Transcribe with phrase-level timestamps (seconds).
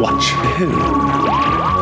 [0.00, 1.80] Watch Who?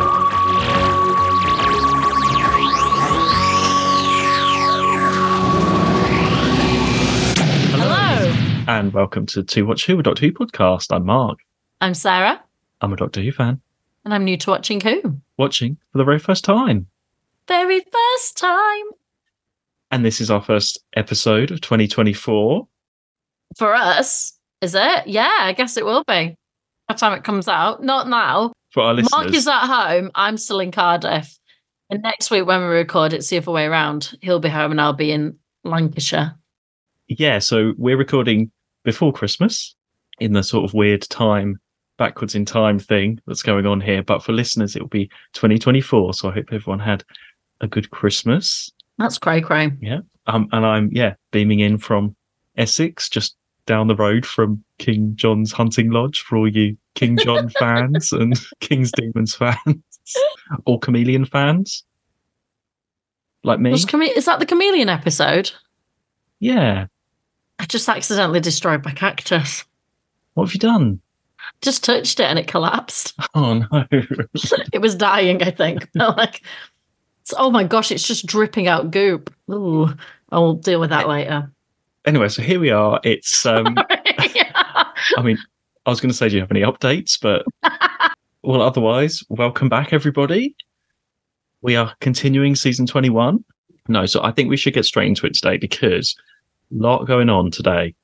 [7.01, 8.33] Hello.
[8.67, 10.93] And welcome to To Watch Who, a Doctor Who podcast.
[10.93, 11.39] I'm Mark.
[11.81, 12.43] I'm Sarah,
[12.81, 13.61] I'm a Doctor Who fan,
[14.03, 15.21] and I'm new to watching Who.
[15.37, 16.87] watching for the very first time.
[17.47, 18.85] Very first time
[19.91, 22.67] And this is our first episode of 2024.
[23.57, 25.07] for us, is it?
[25.07, 26.35] Yeah, I guess it will be.
[26.89, 28.51] By the time it comes out, not now.
[28.71, 30.09] For our listeners, Mark is at home.
[30.15, 31.37] I'm still in Cardiff,
[31.91, 34.17] and next week when we record, it's the other way around.
[34.21, 36.33] He'll be home, and I'll be in Lancashire.
[37.07, 38.51] yeah, so we're recording
[38.83, 39.75] before Christmas
[40.19, 41.59] in the sort of weird time,
[41.99, 44.01] backwards in time thing that's going on here.
[44.01, 46.15] But for listeners, it will be 2024.
[46.15, 47.03] So I hope everyone had
[47.61, 48.71] a good Christmas.
[48.97, 49.71] That's cray cray.
[49.79, 49.99] Yeah.
[50.25, 52.15] Um, and I'm, yeah, beaming in from
[52.57, 53.35] Essex, just
[53.69, 58.33] down the road from King John's Hunting Lodge for all you King John fans and
[58.61, 59.55] King's Demons fans
[60.65, 61.83] or Kamelion fans
[63.43, 63.69] like me.
[63.69, 65.51] Was chame- is that the chameleon episode?
[66.39, 66.87] Yeah.
[67.59, 69.65] I just accidentally destroyed my cactus.
[70.33, 70.99] What have you done?
[71.61, 73.13] Just touched it and it collapsed.
[73.35, 73.85] Oh, no.
[73.91, 75.87] it was dying, I think.
[75.93, 76.41] like,
[77.37, 79.31] oh my gosh, it's just dripping out goop.
[79.51, 79.89] Ooh,
[80.31, 81.51] I'll deal with that later.
[82.05, 82.99] Anyway, so here we are.
[83.03, 83.75] It's, um,
[85.17, 85.37] I mean,
[85.85, 87.19] I was going to say, do you have any updates?
[87.19, 87.45] But,
[88.43, 90.55] well, otherwise, welcome back, everybody.
[91.61, 93.43] We are continuing season 21.
[93.87, 96.15] No, so I think we should get straight into it today because
[96.71, 97.95] a lot going on today.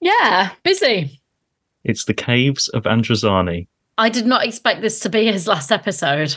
[0.00, 1.20] yeah, busy.
[1.84, 3.66] It's the Caves of Androzani.
[3.98, 6.34] I did not expect this to be his last episode.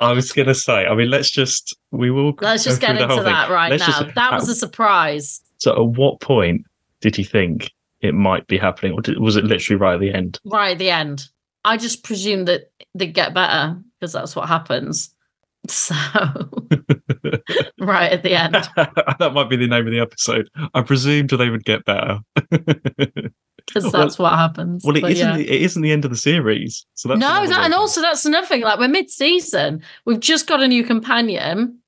[0.00, 2.34] I was going to say, I mean, let's just, we will.
[2.40, 4.02] Let's just get into that right Let's now.
[4.02, 5.40] just- that was a surprise.
[5.58, 6.64] So, at what point
[7.00, 10.12] did you think it might be happening, or did, was it literally right at the
[10.12, 10.38] end?
[10.44, 11.28] Right at the end.
[11.64, 15.10] I just presumed that they'd get better because that's what happens.
[15.66, 15.94] So,
[17.80, 18.52] right at the end.
[18.76, 20.50] that might be the name of the episode.
[20.74, 22.18] I presumed they would get better.
[22.50, 24.84] Because Well- that's what happens.
[24.84, 25.26] well, it isn't.
[25.26, 25.36] yeah.
[25.38, 26.84] The, it isn't the end of the series.
[26.92, 28.60] So that's no, that, and also that's another thing.
[28.60, 31.78] Like we're mid-season, we've just got a new companion.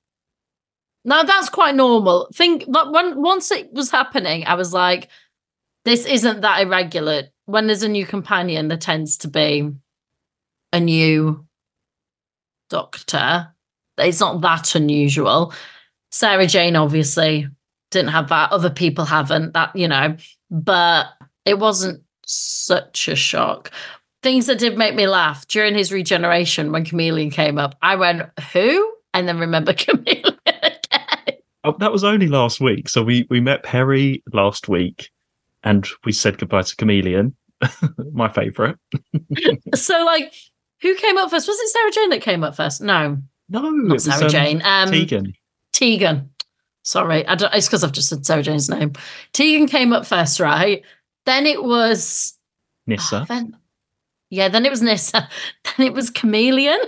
[1.07, 2.29] Now that's quite normal.
[2.35, 5.09] Think like when once it was happening, I was like,
[5.85, 7.23] this isn't that irregular.
[7.45, 9.71] When there's a new companion, there tends to be
[10.73, 11.47] a new
[12.69, 13.55] doctor.
[13.99, 15.55] It's not that unusual.
[16.11, 17.49] Sarah Jane obviously
[17.93, 18.51] didn't have that.
[18.51, 19.53] Other people haven't.
[19.55, 20.17] That you know,
[20.51, 21.07] but
[21.45, 23.71] it wasn't such a shock
[24.27, 27.77] things that did make me laugh during his regeneration when Kamelion came up.
[27.81, 28.23] I went,
[28.53, 28.93] who?
[29.15, 30.36] And then remember Kamelion
[31.73, 32.89] that was only last week.
[32.89, 35.11] So we we met Peri last week,
[35.65, 37.35] and we said goodbye to Kamelion,
[38.13, 38.77] my favourite.
[39.75, 40.33] so, like,
[40.81, 41.49] who came up first?
[41.49, 42.81] Was it Sarah Jane that came up first?
[42.81, 43.19] No,
[43.49, 44.63] No, not Sarah um, Jane.
[44.65, 45.33] Um, Tegan.
[45.73, 46.31] Tegan.
[46.83, 48.93] Sorry, I don't, it's because I've just said Sarah Jane's name.
[49.33, 50.83] Tegan came up first, right?
[51.25, 52.39] Then it was
[52.87, 53.27] Nyssa.
[53.29, 53.57] then,
[54.31, 55.29] yeah, then it was Nyssa.
[55.77, 56.79] Then it was Kamelion,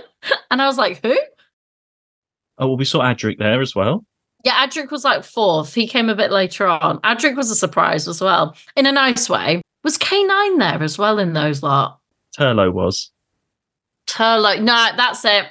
[0.49, 1.17] and I was like, who?
[2.57, 4.05] Oh, well, we saw Adric there as well.
[4.43, 5.73] Yeah, Adric was like fourth.
[5.73, 6.99] He came a bit later on.
[6.99, 9.61] Adric was a surprise as well, in a nice way.
[9.83, 11.99] Was K9 there as well in those lot?
[12.37, 13.11] Turlough was.
[14.07, 14.61] Turlough.
[14.61, 15.47] No, that's it.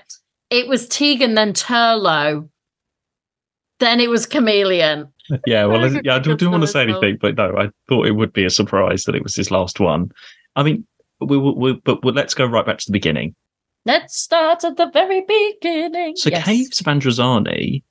[0.50, 2.48] It was Tegan, then Turlough.
[3.80, 5.10] Then it was Kamelion.
[5.46, 8.32] Yeah, well, yeah, I didn't want to say anything, but no, I thought it would
[8.32, 10.10] be a surprise that it was his last one.
[10.56, 10.86] I mean,
[11.20, 13.34] we, we, we but we, let's go right back to the beginning.
[13.84, 16.16] Let's start at the very beginning.
[16.16, 16.46] So, Yes.
[16.46, 17.82] Caves of Androzani,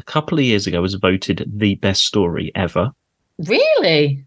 [0.00, 2.90] a couple of years ago, was voted the best story ever
[3.38, 4.24] Really?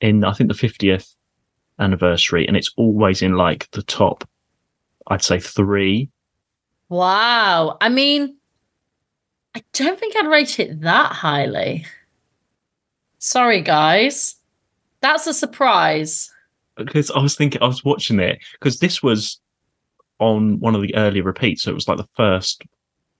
[0.00, 1.14] in, I think, the 50th
[1.80, 4.28] anniversary, and it's always in like the top,
[5.08, 6.08] I'd say three.
[6.88, 7.76] Wow.
[7.80, 8.36] I mean,
[9.54, 11.84] I don't think I'd rate it that highly.
[13.18, 14.36] Sorry, guys.
[15.00, 16.30] That's a surprise.
[16.76, 19.40] Because I was thinking, I was watching it because this was
[20.20, 22.62] on one of the early repeats, so it was like the first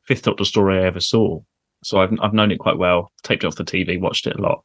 [0.09, 1.39] Fifth Doctor story I ever saw.
[1.85, 3.13] So I've I've known it quite well.
[3.25, 4.65] Taped it off the TV, watched it a lot.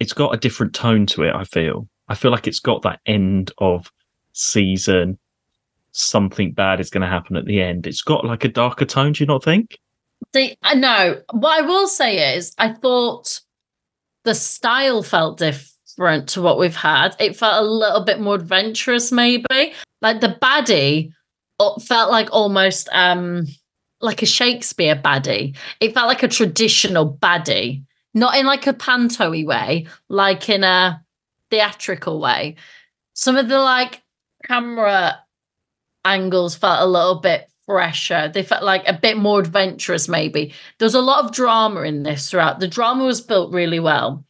[0.00, 1.32] It's got a different tone to it.
[1.32, 1.88] I feel.
[2.08, 3.92] I feel like it's got that end of
[4.32, 5.16] season.
[5.92, 7.86] Something bad is going to happen at the end.
[7.86, 9.12] It's got like a darker tone.
[9.12, 9.78] Do you not think?
[10.34, 11.22] See, I know.
[11.30, 13.40] What I will say is, I thought
[14.24, 17.14] the style felt different to what we've had.
[17.20, 19.72] It felt a little bit more adventurous, maybe.
[20.02, 21.12] Like the baddie
[21.60, 23.46] uh, felt like almost um
[24.00, 25.56] like a Shakespeare baddie.
[25.80, 31.04] It felt like a traditional baddie, not in like a panto way, like in a
[31.50, 32.56] theatrical way.
[33.14, 34.02] Some of the like
[34.44, 35.18] camera
[36.04, 38.30] angles felt a little bit fresher.
[38.32, 40.54] They felt like a bit more adventurous, maybe.
[40.78, 42.60] There was a lot of drama in this throughout.
[42.60, 44.24] The drama was built really well.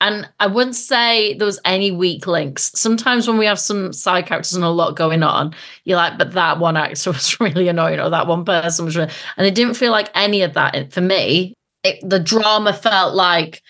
[0.00, 2.72] And I wouldn't say there was any weak links.
[2.74, 5.54] Sometimes when we have some side characters and a lot going on,
[5.84, 9.12] you're like, but that one actor was really annoying, or that one person was really,
[9.36, 11.54] and it didn't feel like any of that for me.
[11.84, 13.62] It, the drama felt like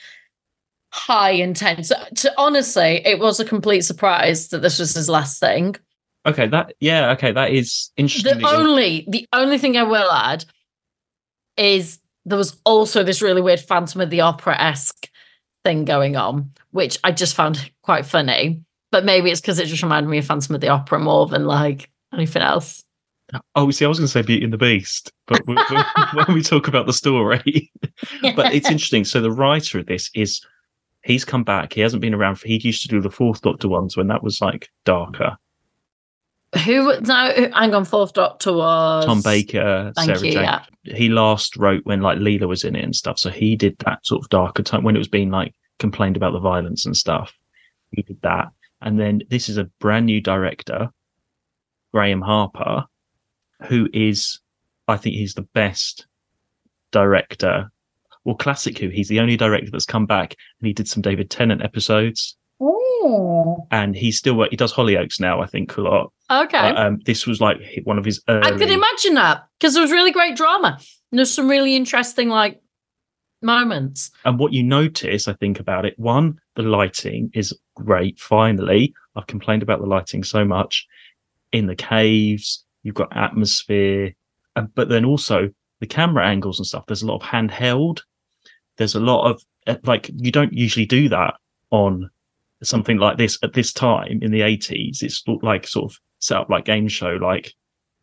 [0.92, 1.90] high intense.
[2.16, 5.76] To, honestly, it was a complete surprise that this was his last thing.
[6.26, 8.38] Okay, that yeah, okay, that is interesting.
[8.38, 10.44] The only the only thing I will add
[11.56, 15.10] is there was also this really weird Phantom of the Opera esque
[15.64, 18.62] thing going on, which I just found quite funny.
[18.92, 21.46] But maybe it's because it just reminded me of Phantom of the Opera more than
[21.46, 22.84] like anything else.
[23.56, 26.68] Oh, see, I was going to say Beauty and the Beast, but when we talk
[26.68, 27.72] about the story,
[28.36, 29.04] but it's interesting.
[29.04, 30.40] So the writer of this is
[31.02, 31.72] he's come back.
[31.72, 32.36] He hasn't been around.
[32.36, 35.36] For, he used to do the Fourth Doctor ones when that was like darker.
[36.64, 37.50] Who no?
[37.52, 40.42] Hang on, Fourth Doctor was Tom Baker, Thank Sarah you, Jane.
[40.42, 40.64] yeah.
[40.84, 43.18] He last wrote when like Leela was in it and stuff.
[43.18, 46.32] So he did that sort of darker time when it was being like complained about
[46.32, 47.32] the violence and stuff.
[47.90, 48.48] He did that,
[48.82, 50.90] and then this is a brand new director,
[51.92, 52.84] Graeme Harper,
[53.68, 54.40] who is,
[54.88, 56.06] I think he's the best
[56.90, 57.70] director.
[58.24, 58.88] Well, classic Who.
[58.88, 63.66] He's the only director that's come back, and he did some David Tennant episodes, Oh,
[63.70, 64.50] and he's still work.
[64.50, 66.12] He does Hollyoaks now, I think, a lot.
[66.30, 66.72] Okay.
[66.72, 68.42] But, um, this was like one of his early.
[68.46, 70.78] I could imagine that because there was really great drama.
[71.10, 72.60] And there's some really interesting like
[73.42, 74.10] moments.
[74.24, 78.18] And what you notice, I think, about it, one, the lighting is great.
[78.18, 80.86] Finally, I've complained about the lighting so much
[81.52, 82.64] in the caves.
[82.82, 84.12] You've got atmosphere,
[84.56, 85.50] uh, but then also
[85.80, 86.86] the camera angles and stuff.
[86.86, 88.00] There's a lot of handheld.
[88.76, 91.34] There's a lot of uh, like you don't usually do that
[91.70, 92.10] on
[92.62, 95.02] something like this at this time in the 80s.
[95.02, 97.52] It's like sort of set up like game show, like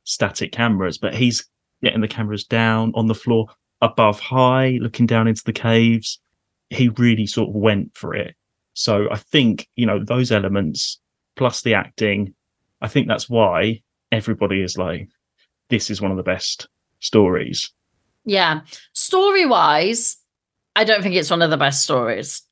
[0.04, 1.44] static cameras, but he's
[1.82, 3.48] getting the cameras down on the floor
[3.82, 6.20] above high, looking down into the caves.
[6.70, 8.36] He really sort of went for it.
[8.74, 11.00] So I think, you know, those elements
[11.36, 12.36] plus the acting,
[12.82, 13.82] I think that's why
[14.12, 15.10] everybody is like,
[15.70, 16.68] this is one of the best
[17.00, 17.72] stories.
[18.24, 18.62] Yeah.
[18.94, 20.18] Story wise,
[20.76, 22.44] I don't think it's one of the best stories.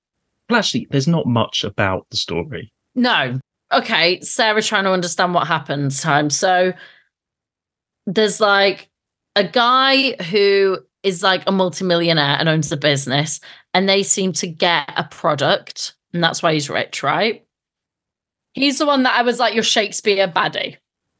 [0.47, 2.73] But actually, there's not much about the story.
[2.95, 3.39] No.
[3.73, 4.19] Okay.
[4.21, 6.29] Sarah trying to understand what happens time.
[6.29, 6.73] So
[8.05, 8.89] there's like
[9.35, 13.39] a guy who is like a multimillionaire and owns a business,
[13.73, 17.45] and they seem to get a product, and that's why he's rich, right?
[18.53, 20.77] He's the one that I was like your Shakespeare baddie.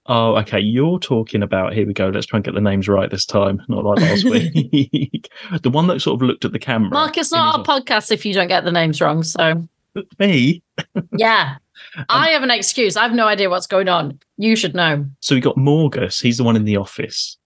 [0.07, 0.59] Oh, okay.
[0.59, 2.09] You're talking about, here we go.
[2.09, 5.29] Let's try and get the names right this time, not like last week.
[5.61, 6.89] the one that sort of looked at the camera.
[6.89, 9.21] Mark, it's not our podcast if you don't get the names wrong.
[9.21, 9.67] So
[10.17, 10.63] Me?
[11.15, 11.57] yeah.
[12.09, 12.95] I have an excuse.
[12.95, 14.19] I have no idea what's going on.
[14.37, 15.05] You should know.
[15.21, 16.21] So we got Morgus.
[16.21, 17.37] He's the one in the office.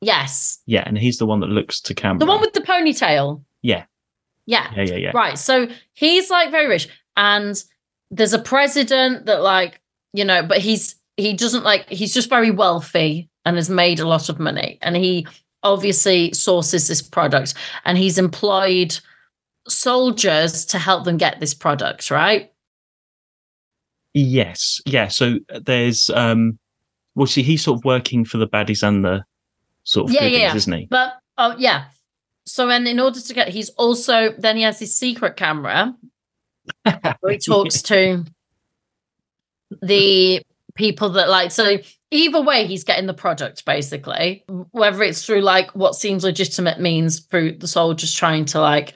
[0.00, 0.58] Yes.
[0.66, 2.18] Yeah, and he's the one that looks to camera.
[2.18, 3.42] The one with the ponytail.
[3.62, 3.84] Yeah.
[4.46, 4.70] Yeah.
[4.74, 5.10] Yeah, yeah, yeah.
[5.14, 5.38] Right.
[5.38, 6.88] So he's like very rich.
[7.16, 7.62] And
[8.10, 9.80] there's a president that like,
[10.12, 14.08] you know, but he's he doesn't like he's just very wealthy and has made a
[14.08, 14.78] lot of money.
[14.82, 15.26] And he
[15.62, 18.98] obviously sources this product and he's employed
[19.68, 22.50] soldiers to help them get this product, right?
[24.14, 24.80] Yes.
[24.86, 25.08] Yeah.
[25.08, 26.58] So there's um
[27.14, 29.24] well see he's sort of working for the baddies and the
[29.84, 30.54] sort of Yeah, goodies, yeah.
[30.54, 30.86] isn't he?
[30.90, 31.84] But oh yeah.
[32.46, 35.94] So and in order to get he's also then he has his secret camera
[37.20, 38.24] where he talks to
[39.82, 40.42] the
[40.74, 41.78] people that like so
[42.10, 47.20] either way he's getting the product basically whether it's through like what seems legitimate means
[47.20, 48.94] through the soldiers trying to like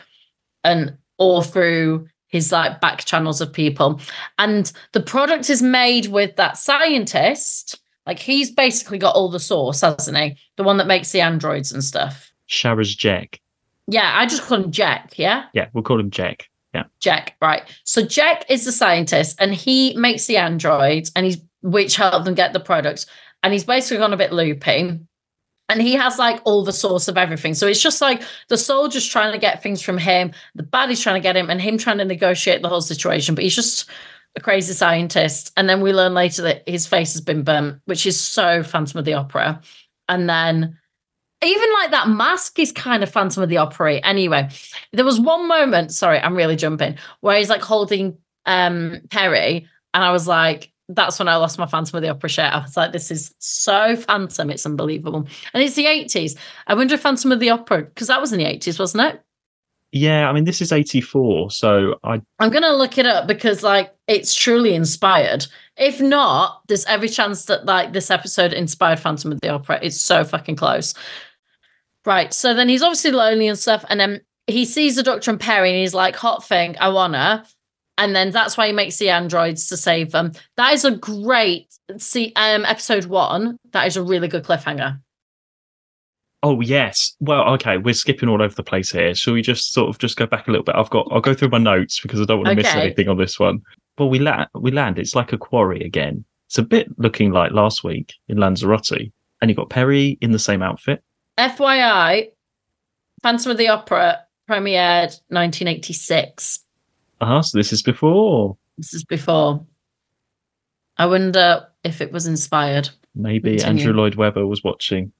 [0.65, 4.01] and or through his like back channels of people
[4.39, 9.81] and the product is made with that scientist like he's basically got all the source
[9.81, 13.39] hasn't he the one that makes the androids and stuff Sharaz Jek.
[13.87, 16.49] yeah i just call him jack yeah Yeah, we'll call him Jack.
[16.75, 16.85] Yeah.
[16.99, 17.63] Jack, right.
[17.85, 22.35] So Jack is the scientist and he makes the androids and he's which help them
[22.35, 23.07] get the products.
[23.45, 24.99] And he's basically gone a bit loopy.
[25.69, 27.55] And he has like all the source of everything.
[27.55, 31.17] So it's just like the soldiers trying to get things from him, the baddie's trying
[31.17, 33.35] to get him, and him trying to negotiate the whole situation.
[33.35, 33.89] But he's just
[34.37, 35.53] a crazy scientist.
[35.57, 38.99] And then we learn later that his face has been burnt, which is so Phantom
[38.99, 39.61] of the Opera.
[40.09, 40.79] And then
[41.43, 43.97] even like that mask is kind of Phantom of the Opera.
[43.97, 44.49] Anyway,
[44.93, 50.05] there was one moment, sorry, I'm really jumping, where he's like holding um Peri, and
[50.05, 52.53] I was like, that's when I lost my Phantom of the Opera shirt.
[52.53, 55.27] I was like, this is so Phantom, it's unbelievable.
[55.53, 56.37] And it's the 80s.
[56.67, 59.21] I wonder if Phantom of the Opera, because that was in the 80s, wasn't it?
[59.97, 63.63] Yeah, I mean this is eighty four, so I I'm gonna look it up because
[63.63, 69.31] like it's truly inspired If not, there's every chance that like this episode inspired Phantom
[69.31, 69.79] of the Opera.
[69.83, 70.95] It's so fucking close.
[72.05, 72.35] Right.
[72.35, 73.85] So then he's obviously lonely and stuff.
[73.89, 77.47] And then he sees the Doctor and Peri and he's like, hot thing, I wanna.
[77.97, 80.33] And then that's why he makes the androids to save them.
[80.57, 83.59] That is a great see um episode one.
[83.73, 85.01] That is a really good cliffhanger.
[86.43, 87.17] Oh yes.
[87.21, 89.15] Well, okay, we're skipping all over the place here.
[89.15, 90.75] Shall we just sort of just go back a little bit?
[90.75, 93.17] I've got I'll go through my notes because I don't want to miss anything on
[93.17, 93.61] this one.
[93.99, 94.99] Well, we land we land.
[94.99, 96.25] It's like a quarry again.
[96.47, 100.39] It's a bit looking like last week in Lanzarote, and you got Peri in the
[100.39, 101.03] same outfit.
[101.39, 102.31] FYI,
[103.23, 106.64] Phantom of the Opera premiered 1986.
[107.21, 107.43] Uh huh.
[107.43, 108.57] So this is before.
[108.79, 109.65] This is before.
[110.97, 112.89] I wonder if it was inspired.
[113.15, 113.83] Maybe Continue.
[113.83, 115.13] Andrew Lloyd Webber was watching.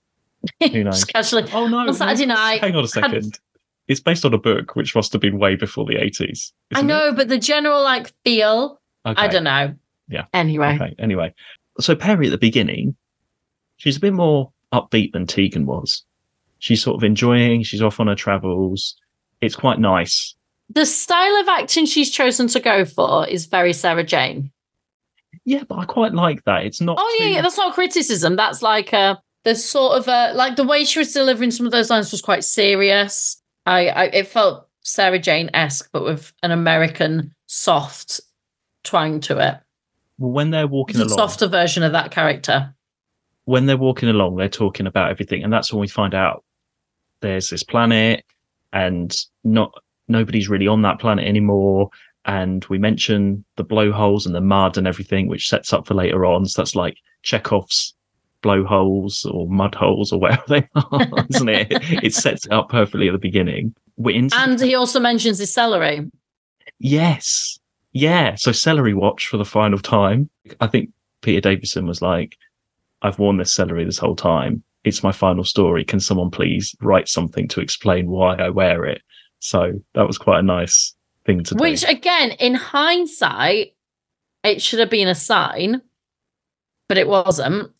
[0.73, 1.05] Who knows?
[1.05, 1.45] Casually.
[1.53, 1.79] Oh no!
[1.79, 2.35] On Saturday no.
[2.35, 3.39] night, Hang on a had- second.
[3.87, 6.55] It's based on a book, which must have been way before the eighties.
[6.75, 9.21] I know, but the general like feel, Okay.
[9.21, 9.75] I don't know.
[10.09, 10.25] Yeah.
[10.33, 10.75] Anyway.
[10.81, 10.95] Okay.
[10.99, 11.35] Anyway,
[11.79, 12.97] so Peri at the beginning,
[13.77, 16.03] she's a bit more upbeat than Tegan was.
[16.61, 17.63] She's sort of enjoying.
[17.63, 18.97] She's off on her travels.
[19.43, 20.35] It's quite nice.
[20.71, 24.51] The style of acting she's chosen to go for is very Sarah Jane.
[25.45, 26.65] Yeah, but I quite like that.
[26.65, 26.97] It's not.
[26.99, 28.37] Oh yeah, too- yeah, that's not criticism.
[28.37, 31.73] That's like uh the sort of uh like the way she was delivering some of
[31.73, 33.41] those lines was quite serious.
[33.67, 38.21] I, I it felt Sarah Jane esque, but with an American soft
[38.85, 39.59] twang to it.
[40.19, 42.75] Well, when they're walking It's a along, softer version of that character.
[43.45, 46.45] when they're walking along, they're talking about everything, and that's when we find out
[47.21, 48.25] there's this planet,
[48.73, 49.73] and not
[50.09, 51.91] nobody's really on that planet anymore.
[52.27, 56.25] And we mention the blowholes and the mud and everything, which sets up for later
[56.25, 56.47] on.
[56.47, 57.95] So that's like Chekhov's
[58.41, 61.69] blowholes or mud holes or whatever they are, isn't it?
[62.05, 63.75] It sets it up perfectly at the beginning.
[63.97, 66.11] We're into And he also mentions his celery.
[66.79, 67.59] Yes.
[67.93, 68.35] Yeah.
[68.35, 70.29] So celery watch for the final time.
[70.61, 70.91] I think
[71.23, 72.37] Peter Davison was like,
[73.03, 74.63] I've worn this celery this whole time.
[74.85, 75.85] It's my final story.
[75.85, 79.03] Can someone please write something to explain why I wear it?
[79.45, 80.95] So that was quite a nice
[81.27, 81.87] thing to Which do.
[81.87, 83.77] Which, again, in hindsight,
[84.43, 85.83] it should have been a sign,
[86.89, 87.71] but it wasn't.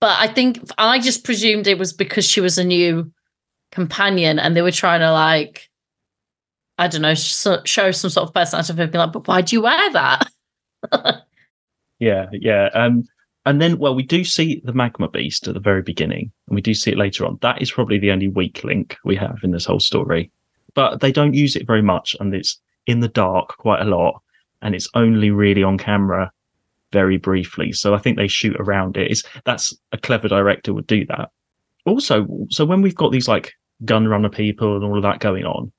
[0.00, 3.10] But I think I just presumed it was because she was a new
[3.72, 5.68] companion and they were trying to like,
[6.78, 9.56] I don't know, sh- show some sort of personality of being like, but why do
[9.56, 10.30] you wear that?
[12.00, 12.26] Yeah.
[12.30, 12.68] Yeah.
[12.74, 13.02] Um,
[13.44, 16.60] and then, well, we do see the magma beast at the very beginning, and we
[16.60, 17.38] do see it later on.
[17.40, 20.30] That is probably the only weak link we have in this whole story.
[20.78, 24.22] But they don't use it very much, and it's in the dark quite a lot,
[24.62, 26.30] and it's only really on camera
[26.92, 27.72] very briefly.
[27.72, 29.10] So I think they shoot around it.
[29.10, 31.30] It's that's a clever director would do that.
[31.84, 33.54] Also, so when we've got these like
[33.84, 35.72] gun runner people and all of that going on,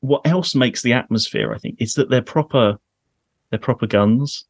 [0.00, 2.78] what else makes the atmosphere, I think, is that they're proper
[3.48, 4.44] they're proper guns.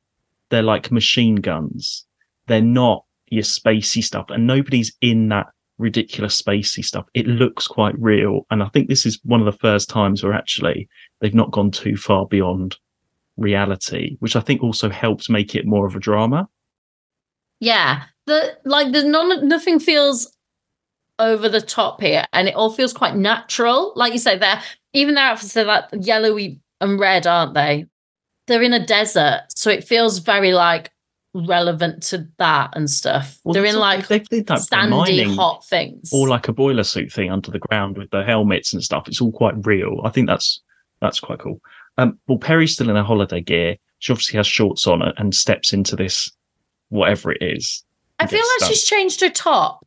[0.49, 2.05] They're like machine guns.
[2.49, 4.31] They're not your spacey stuff.
[4.31, 5.47] And nobody's in that
[5.79, 7.07] ridiculous spacey stuff.
[7.15, 8.47] It looks quite real.
[8.51, 10.89] And I think this is one of the first times where actually
[11.21, 12.77] they've not gone too far beyond
[13.37, 16.49] reality, which I think also helps make it more of a drama.
[17.61, 18.05] Yeah.
[18.27, 20.35] The like there's none nothing feels
[21.19, 23.93] over the top here and it all feels quite natural.
[23.97, 27.87] Like you say, they're even their outfits are like yellowy and red, aren't they?
[28.47, 30.91] They're in a desert, so it feels very like
[31.47, 33.39] relevant to that and stuff.
[33.45, 35.35] Well, they're in like they that sandy, mining.
[35.35, 36.11] hot things.
[36.13, 39.09] or like a boiler suit thing under the ground with the helmets and stuff.
[39.09, 40.01] It's all quite real.
[40.05, 40.61] I think that's
[41.01, 41.61] that's quite cool.
[41.97, 43.77] Um, well, Peri's still in her holiday gear.
[43.99, 46.31] She obviously has shorts on and steps into this
[46.91, 47.85] whatever it is.
[48.19, 49.87] I feel like she's changed her top.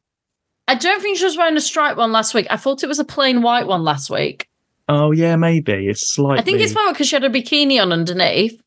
[0.67, 2.47] I don't think she was wearing a striped one last week.
[2.49, 4.47] I thought it was a plain white one last week.
[4.87, 6.39] Oh yeah, maybe it's slightly.
[6.39, 8.61] I think it's probably because she had a bikini on underneath.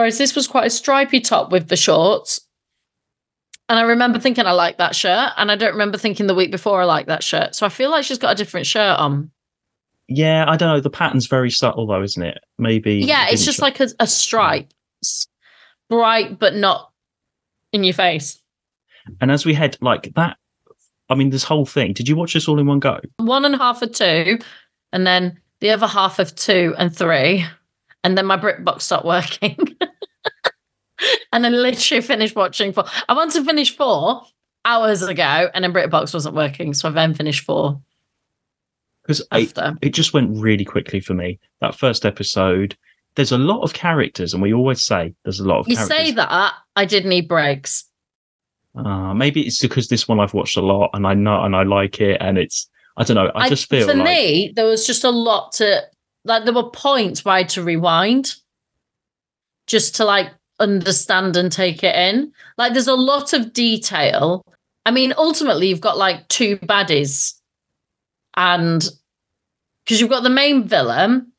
[0.00, 2.40] Whereas this was quite a stripy top with the shorts.
[3.68, 5.32] And I remember thinking I like that shirt.
[5.36, 7.54] And I don't remember thinking the week before I like that shirt.
[7.54, 9.30] So I feel like she's got a different shirt on.
[10.08, 10.80] Yeah, I don't know.
[10.80, 12.38] The pattern's very subtle though, isn't it?
[12.56, 12.94] Maybe.
[12.94, 14.72] Yeah, it's just like a, a stripe.
[15.02, 15.28] It's
[15.90, 16.90] bright, but not
[17.74, 18.40] in your face.
[19.20, 20.38] And as we head like that,
[21.10, 21.92] I mean, this whole thing.
[21.92, 23.00] Did you watch this all in one go?
[23.18, 24.38] One and a half of two,
[24.94, 27.44] and then the other half of two and three.
[28.04, 29.56] And then my BritBox stopped working.
[31.32, 32.84] and I literally finished watching four.
[33.08, 34.22] I wanted to finish four
[34.64, 36.74] hours ago, and then BritBox wasn't working.
[36.74, 37.80] So I then finished four
[39.02, 39.74] Because after.
[39.82, 41.38] it just went really quickly for me.
[41.60, 42.76] That first episode.
[43.16, 45.96] There's a lot of characters, and we always say there's a lot of You characters.
[45.98, 47.84] say that, I did need breaks.
[48.76, 51.64] Uh, maybe it's because this one I've watched a lot and I know and I
[51.64, 53.32] like it and it's I don't know.
[53.34, 55.82] I just feel for like me, there was just a lot to
[56.24, 56.44] like.
[56.44, 58.34] There were points where I had to rewind,
[59.66, 62.32] just to like understand and take it in.
[62.58, 64.44] Like there's a lot of detail.
[64.86, 67.34] I mean, ultimately, you've got like two baddies,
[68.36, 68.88] and
[69.84, 71.32] because you've got the main villain,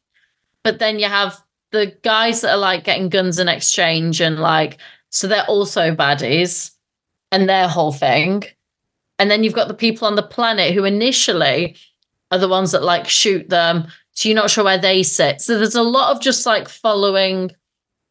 [0.64, 4.78] but then you have the guys that are like getting guns in exchange, and like,
[5.10, 6.72] so they're also baddies
[7.32, 8.44] and their whole thing.
[9.18, 11.76] And then you've got the people on the planet who initially
[12.32, 13.88] are the ones that like shoot them.
[14.22, 15.42] So you're not sure where they sit.
[15.42, 17.50] So there's a lot of just like following.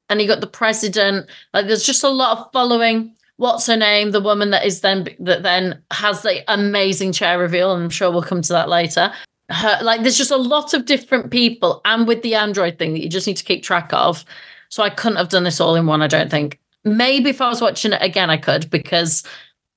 [0.08, 1.30] And you got the president.
[1.54, 3.14] Like there's just a lot of following.
[3.36, 4.10] What's her name?
[4.10, 7.72] The woman that is then that then has the amazing chair reveal.
[7.72, 9.12] And I'm sure we'll come to that later.
[9.50, 13.02] Her, like there's just a lot of different people, and with the Android thing that
[13.02, 14.24] you just need to keep track of.
[14.68, 16.02] So I couldn't have done this all in one.
[16.02, 16.58] I don't think.
[16.84, 19.22] Maybe if I was watching it again, I could because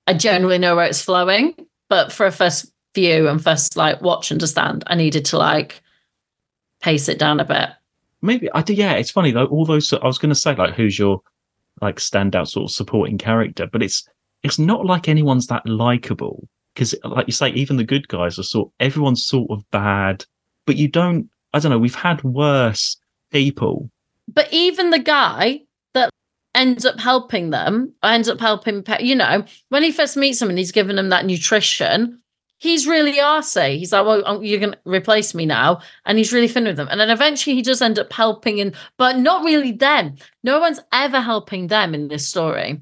[0.07, 1.53] I generally know where it's flowing.
[1.89, 5.83] But for a first view and first like watch understand, I needed to like
[6.83, 7.69] pace it down a bit.
[8.21, 8.77] Maybe I did.
[8.77, 9.45] Yeah, it's funny though.
[9.45, 11.21] All those I was going to say like who's your
[11.81, 14.07] like standout sort of supporting character, but it's
[14.43, 18.43] it's not like anyone's that likable because like you say, even the good guys are
[18.43, 20.25] sort everyone's sort of bad,
[20.65, 21.29] but you don't.
[21.53, 21.77] I don't know.
[21.77, 22.97] We've had worse
[23.31, 23.89] people,
[24.27, 25.61] But even the guy
[25.93, 26.09] that
[26.55, 30.57] ends up helping them, ends up helping, you know, when he first meets them and
[30.57, 32.21] he's giving them that nutrition,
[32.63, 33.77] he's really arsey.
[33.77, 35.81] He's like, well, um, you're going to replace me now.
[36.05, 36.87] And he's really thin with them.
[36.89, 40.15] And then eventually he does end up helping, and but not really them.
[40.43, 42.81] No one's ever helping them in this story.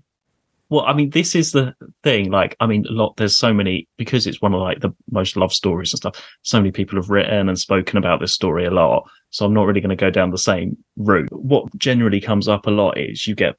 [0.70, 1.74] Well, I mean, this is the
[2.04, 2.32] thing.
[2.32, 3.18] Like, I mean, a lot.
[3.18, 6.24] There's so many because it's one of like the most loved stories and stuff.
[6.44, 9.10] So many people have written and spoken about this story a lot.
[9.32, 11.30] So I'm not really going to go down the same route.
[11.32, 13.56] What generally comes up a lot is you get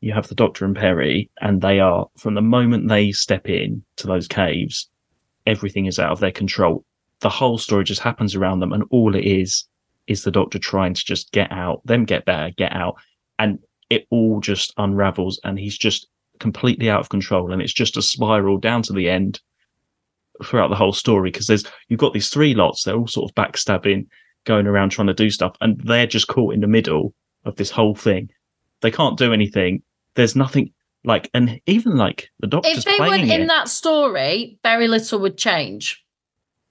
[0.00, 3.82] you have the Doctor and Peri, and they are from the moment they step in
[3.96, 4.88] to those caves,
[5.46, 6.84] everything is out of their control.
[7.20, 9.66] The whole story just happens around them, and all it is
[10.06, 12.96] is the Doctor trying to just get out, them get better, get out,
[13.38, 13.58] and
[13.90, 18.02] it all just unravels, and he's just completely out of control, and it's just a
[18.02, 19.40] spiral down to the end
[20.44, 23.34] throughout the whole story because there's you've got these three lots, they're all sort of
[23.34, 24.06] backstabbing,
[24.44, 27.70] going around trying to do stuff, and they're just caught in the middle of this
[27.70, 28.30] whole thing.
[28.82, 29.82] They can't do anything.
[30.14, 30.72] There's nothing
[31.06, 33.46] like, and even like the Doctor's if they weren't in it.
[33.46, 36.04] that story, very little would change.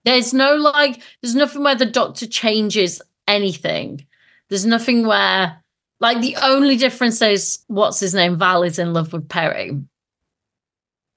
[0.04, 4.06] There's no like, there's nothing where the doctor changes anything.
[4.50, 5.64] There's nothing where,
[6.00, 8.38] like, the only difference is what's his name?
[8.38, 9.82] Val is in love with Peri.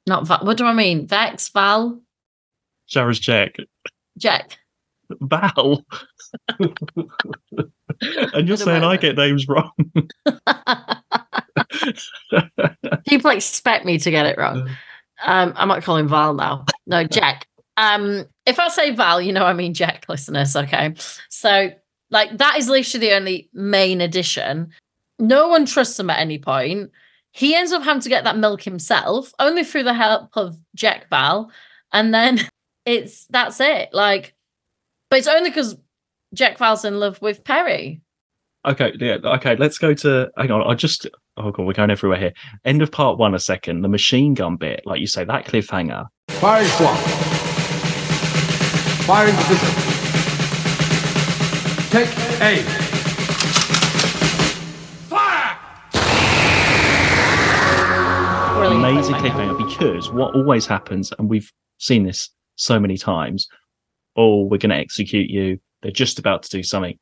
[0.07, 0.45] Not Val.
[0.45, 1.07] What do I mean?
[1.07, 2.01] Vex, Val,
[2.89, 3.67] Sharaz Jek.
[4.17, 4.59] Jack.
[5.21, 5.85] Val.
[6.61, 9.71] and you're saying I get names wrong.
[13.09, 14.69] People expect me to get it wrong.
[15.25, 16.65] Um, I might call him Val now.
[16.87, 17.47] No, Jack.
[17.77, 20.57] Um, if I say Val, you know I mean Jack, listeners.
[20.57, 20.95] Okay,
[21.29, 21.71] so
[22.11, 24.73] like that is literally the only main addition.
[25.19, 26.91] No one trusts him at any point.
[27.33, 31.09] He ends up having to get that milk himself, only through the help of Jack
[31.11, 31.51] Val,
[31.93, 32.41] and then
[32.85, 33.91] it's that's it.
[33.93, 34.35] Like,
[35.11, 35.77] but it's only because
[36.35, 38.01] Jack Val's in love with Peri.
[38.67, 42.19] Okay, yeah, okay, let's go to hang on, I just oh god, we're going everywhere
[42.19, 42.33] here.
[42.65, 46.07] End of part one a second, the machine gun bit, like you say, that cliffhanger.
[46.29, 46.97] Firing squad.
[49.07, 49.69] Firing position.
[51.91, 52.09] Take
[52.43, 52.67] aim.
[58.59, 59.57] Brilliant amazing cliffhanger.
[59.57, 63.47] cliffhanger because what always happens, and we've seen this so many times,
[64.19, 65.59] oh, we're going to execute you.
[65.81, 66.99] They're just about to do something.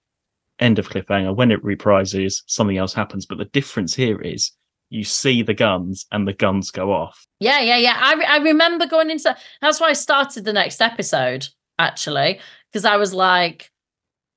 [0.60, 1.34] End of cliffhanger.
[1.34, 3.26] When it reprises, something else happens.
[3.26, 4.52] But the difference here is
[4.90, 7.26] you see the guns and the guns go off.
[7.40, 7.98] Yeah, yeah, yeah.
[7.98, 11.48] I, re- I remember going into that's why I started the next episode
[11.78, 12.38] actually
[12.70, 13.70] because I was like,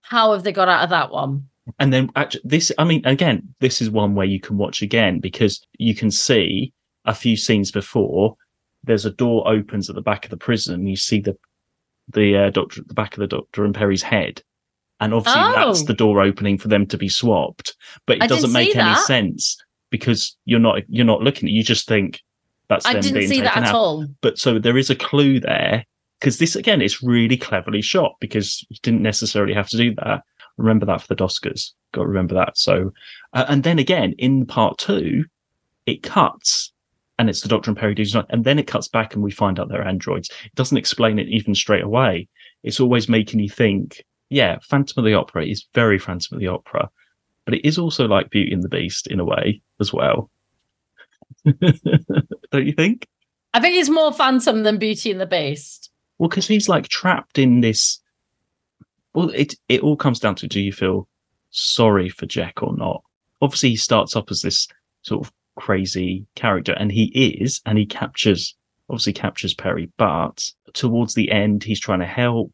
[0.02, 1.48] how have they got out of that one?
[1.78, 5.20] And then actually, this, I mean, again, this is one where you can watch again
[5.20, 6.74] because you can see
[7.06, 8.36] a few scenes before.
[8.84, 10.88] There's a door opens at the back of the prison.
[10.88, 11.38] You see the
[12.14, 14.42] the uh, doctor, the back of the doctor and Peri's head,
[15.00, 15.86] and obviously that's Oh.
[15.86, 17.76] the door opening for them to be swapped.
[18.06, 19.06] But it I doesn't make any that.
[19.06, 19.58] sense
[19.90, 21.50] because you're not you're not looking.
[21.50, 22.22] You just think
[22.68, 23.76] that's I them didn't being see that at out.
[23.76, 24.06] all.
[24.22, 25.86] But so there is a clue there
[26.20, 30.22] because this again is really cleverly shot because you didn't necessarily have to do that.
[30.58, 31.72] Remember that for the Oscars.
[31.94, 32.58] Got to remember that.
[32.58, 32.92] So,
[33.34, 35.26] uh, and then again in part two,
[35.86, 36.72] it cuts
[37.20, 39.30] and it's the Doctor and Peri do something, and then it cuts back and we
[39.30, 40.30] find out they're androids.
[40.46, 42.30] It doesn't explain it even straight away.
[42.64, 46.48] It's always making you think, yeah, Phantom of the Opera is very Phantom of the
[46.48, 46.90] Opera,
[47.44, 50.32] but it is also like Beauty and the Beast in a way as well.
[51.46, 53.06] Don't you think?
[53.54, 55.92] I think it's more Phantom than Beauty and the Beast.
[56.20, 58.00] Well, because he's like trapped in this.
[59.14, 61.10] Well, it it all comes down to do you feel
[61.50, 63.04] sorry for Jack or not?
[63.42, 64.70] Obviously, he starts up as this
[65.02, 68.56] sort of crazy character, and he is, and he captures
[68.90, 72.52] obviously captures Peri, but towards the end, he's trying to help.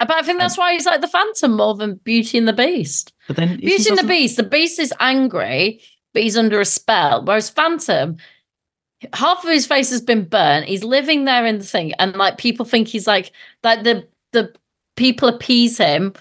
[0.00, 2.52] Uh, but I think that's why he's like the Phantom more than Beauty and the
[2.52, 3.12] Beast.
[3.26, 5.80] But then Beauty and the Beast, the Beast is angry,
[6.12, 7.24] but he's under a spell.
[7.24, 8.16] Whereas Phantom,
[9.12, 10.66] half of his face has been burnt.
[10.66, 14.52] He's living there in the thing, and like people think he's like like the the
[14.96, 16.12] people appease him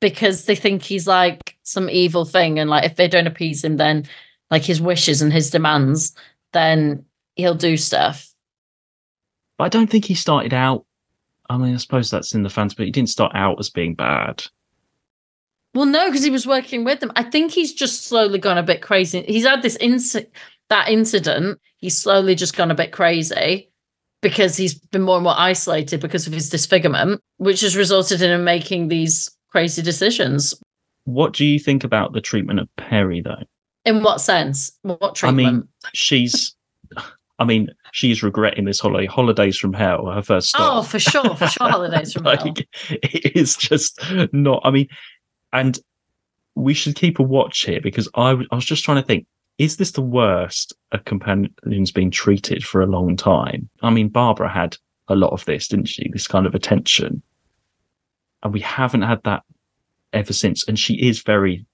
[0.00, 3.76] because they think he's like some evil thing, and like if they don't appease him,
[3.76, 4.06] then
[4.50, 6.14] like his wishes and his demands,
[6.52, 7.04] then
[7.34, 8.32] he'll do stuff.
[9.58, 10.84] But I don't think he started out.
[11.48, 13.94] I mean, I suppose that's in the fans, but he didn't start out as being
[13.94, 14.44] bad.
[15.74, 17.12] Well, no, because he was working with them.
[17.16, 19.22] I think he's just slowly gone a bit crazy.
[19.28, 20.26] He's had this inc-
[20.68, 21.60] that incident.
[21.76, 23.70] He's slowly just gone a bit crazy
[24.22, 28.30] because he's been more and more isolated because of his disfigurement, which has resulted in
[28.30, 30.54] him making these crazy decisions.
[31.04, 33.44] What do you think about the treatment of Peri, though?
[33.86, 34.72] In what sense?
[34.82, 35.46] What treatment?
[35.46, 36.54] I mean, she's.
[37.38, 39.06] I mean, she's regretting this holiday.
[39.06, 42.34] Holidays from Hell, her first oh, for sure, for sure, holidays from hell.
[42.34, 44.00] like, it is just
[44.32, 44.62] not.
[44.64, 44.88] I mean,
[45.52, 45.78] and
[46.54, 49.26] we should keep a watch here because I, I was just trying to think:
[49.58, 53.68] is this the worst a companion's been treated for a long time?
[53.82, 54.76] I mean, Barbara had
[55.08, 56.08] a lot of this, didn't she?
[56.10, 57.22] This kind of attention,
[58.42, 59.44] and we haven't had that
[60.12, 60.66] ever since.
[60.66, 61.66] And she is very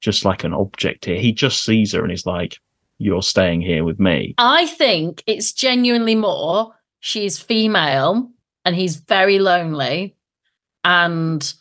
[0.00, 1.18] just like an object here.
[1.18, 2.58] He just sees her and is like,
[2.98, 8.30] "You're staying here with me." I think it's genuinely more she's female
[8.64, 10.14] and he's very lonely.
[10.84, 11.52] And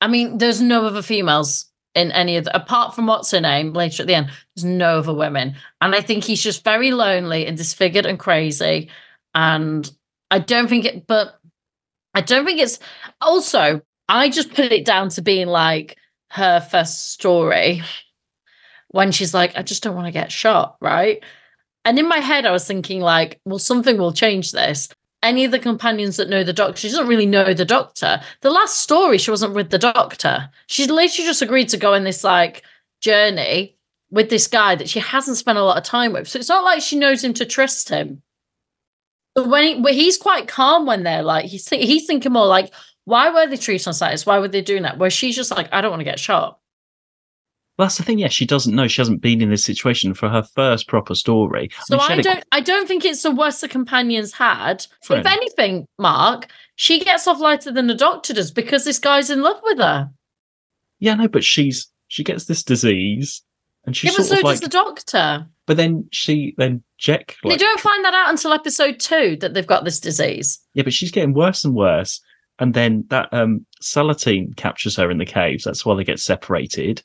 [0.00, 3.72] I mean, there's no other females in any of the, apart from what's her name
[3.72, 5.56] later at the end, there's no other women.
[5.80, 8.90] And I think he's just very lonely and disfigured and crazy.
[9.34, 9.90] And
[10.30, 11.40] I don't think it, but
[12.14, 12.78] I don't think it's
[13.20, 15.96] also, I just put it down to being like
[16.30, 17.82] her first story
[18.88, 21.22] when she's like, I just don't want to get shot, right?
[21.84, 24.88] And in my head, I was thinking, like, well, something will change this.
[25.22, 28.20] Any of the companions that know the doctor, she doesn't really know the doctor.
[28.40, 30.50] The last story, she wasn't with the doctor.
[30.66, 32.62] She literally just agreed to go in this like
[33.00, 33.76] journey
[34.10, 36.28] with this guy that she hasn't spent a lot of time with.
[36.28, 38.22] So it's not like she knows him to trust him.
[39.34, 42.72] But when he, he's quite calm when they're like, he's he's thinking more like,
[43.08, 44.26] why were they treating us like this?
[44.26, 44.98] Why were they doing that?
[44.98, 46.58] Where she's just like, I don't want to get shot.
[47.78, 48.18] Well, that's the thing.
[48.18, 48.86] Yeah, she doesn't know.
[48.86, 51.70] She hasn't been in this situation for her first proper story.
[51.84, 54.86] So mean, I, don't I don't think it's the worst the companions had.
[55.08, 59.42] If anything, Mark, she gets off lighter than the doctor does because this guy's in
[59.42, 60.10] love with her.
[60.98, 63.42] Yeah, no, but she's she gets this disease,
[63.86, 64.54] and she's yeah, but sort so of like.
[64.54, 65.46] does the doctor.
[65.64, 69.66] But then she then Jack they don't find that out until episode two that they've
[69.66, 70.58] got this disease.
[70.74, 72.20] yeah, but she's getting worse and worse.
[72.58, 75.64] And then that um Salateen captures her in the caves.
[75.64, 77.02] That's why they get separated.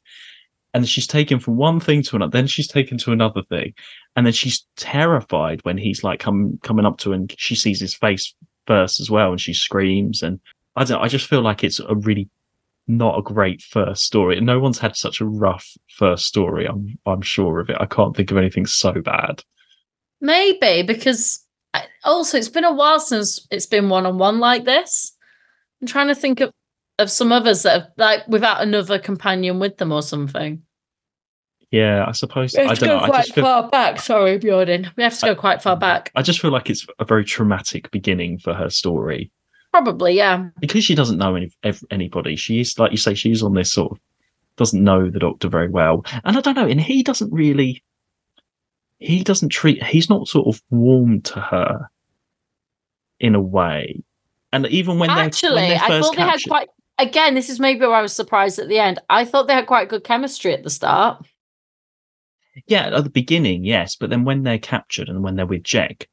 [0.74, 2.32] And she's taken from one thing to another.
[2.32, 3.74] Then she's taken to another thing,
[4.16, 7.80] and then she's terrified when he's like come coming up to her and she sees
[7.80, 8.34] his face
[8.66, 10.24] first as well, and she screams.
[10.24, 10.40] And
[10.76, 11.02] I don't.
[11.02, 12.28] I just feel like it's a really
[12.88, 14.40] not a great first story.
[14.42, 16.66] No one's had such a rough first story.
[16.66, 17.78] I'm I'm sure of it.
[17.80, 19.44] I can't think of anything so bad.
[20.20, 21.46] Maybe because
[22.04, 25.13] also it's been a while since it's been one on one like this.
[25.84, 26.54] I'm trying to think of
[26.98, 30.62] of some others that have like without another companion with them or something.
[31.72, 32.54] Yeah, I suppose.
[32.54, 33.04] We have I to don't go know.
[33.04, 33.44] I quite feel.
[33.44, 34.00] far back.
[34.00, 34.92] Sorry, Bjorn.
[34.96, 35.82] We have to go quite far mm.
[35.82, 36.10] back.
[36.16, 39.30] I just feel like it's a very traumatic beginning for her story
[39.72, 40.48] Probably, yeah.
[40.62, 41.52] because she doesn't know any
[41.92, 42.38] anybody.
[42.38, 44.00] She is like you say, she's on this sort of
[44.56, 46.68] doesn't know the doctor very well, and I don't know.
[46.68, 47.84] And he doesn't really.
[49.00, 49.84] He doesn't treat.
[49.84, 51.90] He's not sort of warm to her.
[53.20, 54.02] In a way,
[54.54, 56.70] and even when they're Actually, when they're I thought they had quite.
[57.00, 59.00] Again, this is maybe where I was surprised at the end.
[59.10, 61.26] I thought they had quite good chemistry at the start.
[62.68, 66.08] yeah at the beginning, yes, but then when they're captured and when they're with Jack,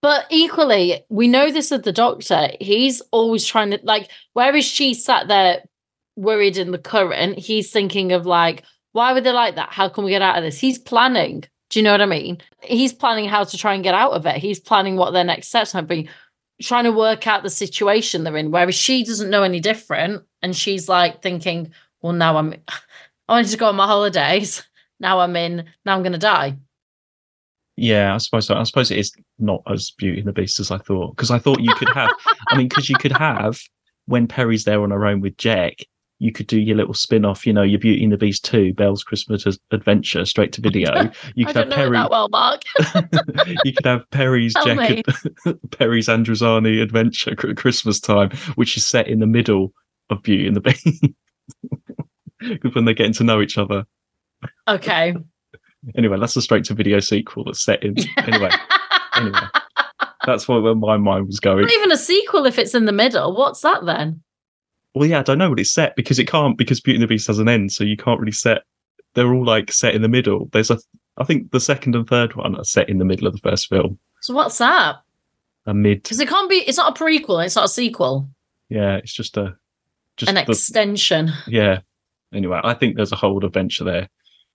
[0.00, 2.48] But equally, we know this of the doctor.
[2.60, 5.62] He's always trying to like, whereas she sat there
[6.16, 9.72] worried in the current, he's thinking of like, why would they like that?
[9.72, 10.58] How can we get out of this?
[10.58, 11.44] He's planning.
[11.70, 12.38] Do you know what I mean?
[12.62, 14.36] He's planning how to try and get out of it.
[14.36, 16.08] He's planning what their next steps might be,
[16.62, 18.50] trying to work out the situation they're in.
[18.50, 22.54] Whereas she doesn't know any different, and she's like thinking, "Well, now I'm,
[23.28, 24.62] I wanted to go on my holidays.
[25.00, 25.64] Now I'm in.
[25.84, 26.56] Now I'm going to die."
[27.76, 28.56] Yeah, I suppose so.
[28.56, 31.14] I suppose it is not as Beauty and the Beast as I thought.
[31.14, 32.10] Because I thought you could have,
[32.48, 33.60] I mean, because you could have
[34.06, 35.84] when Peri's there on her own with Jack,
[36.18, 38.74] you could do your little spin off, you know, your Beauty and the Beast 2,
[38.74, 41.10] Belle's Christmas Adventure, straight to video.
[41.34, 42.62] You could have Peri, that well, Mark.
[43.64, 45.04] you could have Peri's Tell Jack.
[45.78, 49.72] Peri's Androzani Adventure Christmas time, which is set in the middle
[50.10, 51.04] of Beauty and the Beast.
[52.74, 53.84] when they're getting to know each other.
[54.66, 55.14] Okay.
[55.96, 57.94] Anyway, that's a straight to video sequel that's set in.
[58.18, 58.50] Anyway,
[59.14, 59.40] anyway,
[60.26, 61.62] that's where, where my mind was going.
[61.62, 63.36] Not even a sequel if it's in the middle.
[63.36, 64.22] What's that then?
[64.94, 67.06] Well, yeah, I don't know what it's set because it can't because Beauty and the
[67.06, 68.62] Beast has an end, so you can't really set.
[69.14, 70.48] They're all like set in the middle.
[70.52, 70.78] There's a,
[71.18, 73.68] I think the second and third one are set in the middle of the first
[73.68, 73.98] film.
[74.22, 74.96] So what's that?
[75.66, 76.56] A mid, Because it can't be.
[76.56, 77.44] It's not a prequel.
[77.44, 78.28] It's not a sequel.
[78.70, 79.56] yeah, it's just a,
[80.16, 81.30] just An the, extension.
[81.46, 81.80] yeah.
[82.32, 84.08] Anyway, I think there's a whole adventure there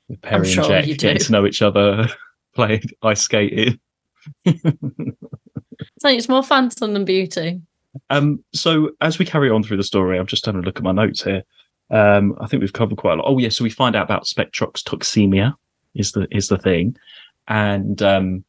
[0.07, 2.07] with Peri sure and Jack you getting to know each other,
[2.55, 3.79] playing ice skating.
[5.99, 7.61] So it's more Phantom than Beauty.
[8.09, 10.83] Um, so as we carry on through the story, I'm just having a look at
[10.83, 11.43] my notes here.
[11.89, 13.25] Um, I think we've covered quite a lot.
[13.27, 15.53] Oh yeah, so we find out about Spectrox toxemia
[15.93, 16.97] is the is the thing,
[17.47, 18.43] and um,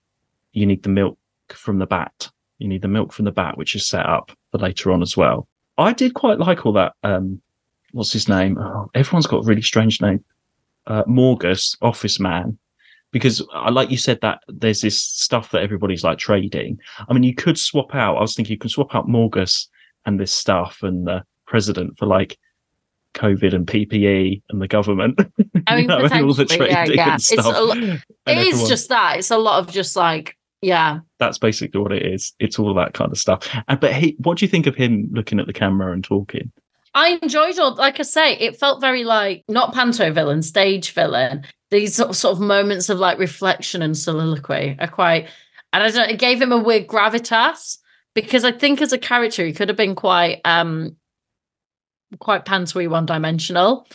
[0.53, 1.19] you need the milk
[1.51, 2.31] from the bat.
[2.59, 5.17] You need the milk from the bat, which is set up for later on as
[5.17, 5.49] well.
[5.77, 6.95] I did quite like all that.
[7.03, 7.43] Um,
[7.93, 8.57] what's his name?
[8.59, 10.25] Oh, everyone's got a really strange name.
[10.87, 12.59] Uh, Morgus, office man,
[13.14, 16.79] because I like you said that there's this stuff that everybody's like trading.
[17.09, 18.16] I mean, you could swap out.
[18.16, 19.68] I was thinking you can swap out Morgus
[20.05, 22.37] and this stuff and the president for like
[23.14, 25.20] COVID and PPE and the government.
[25.68, 27.05] I mean, know, all the potentially, yeah, trading yeah.
[27.12, 27.46] and It's stuff.
[27.46, 29.18] a lo- And It is everyone- just that.
[29.18, 30.98] It's a lot of just like, yeah.
[31.18, 32.33] that's basically what it is.
[32.40, 33.48] It's all that kind of stuff.
[33.68, 36.50] And but he, what do you think of him looking at the camera and talking?
[36.95, 41.45] I enjoyed all, like I say, it felt very like not panto villain, stage villain.
[41.71, 45.29] These sort of, sort of moments of like reflection and soliloquy are quite,
[45.73, 47.79] and I don't, it gave him a weird gravitas
[48.15, 50.97] because I think as a character he could have been quite, um,
[52.21, 53.89] quite pantoy, one dimensional.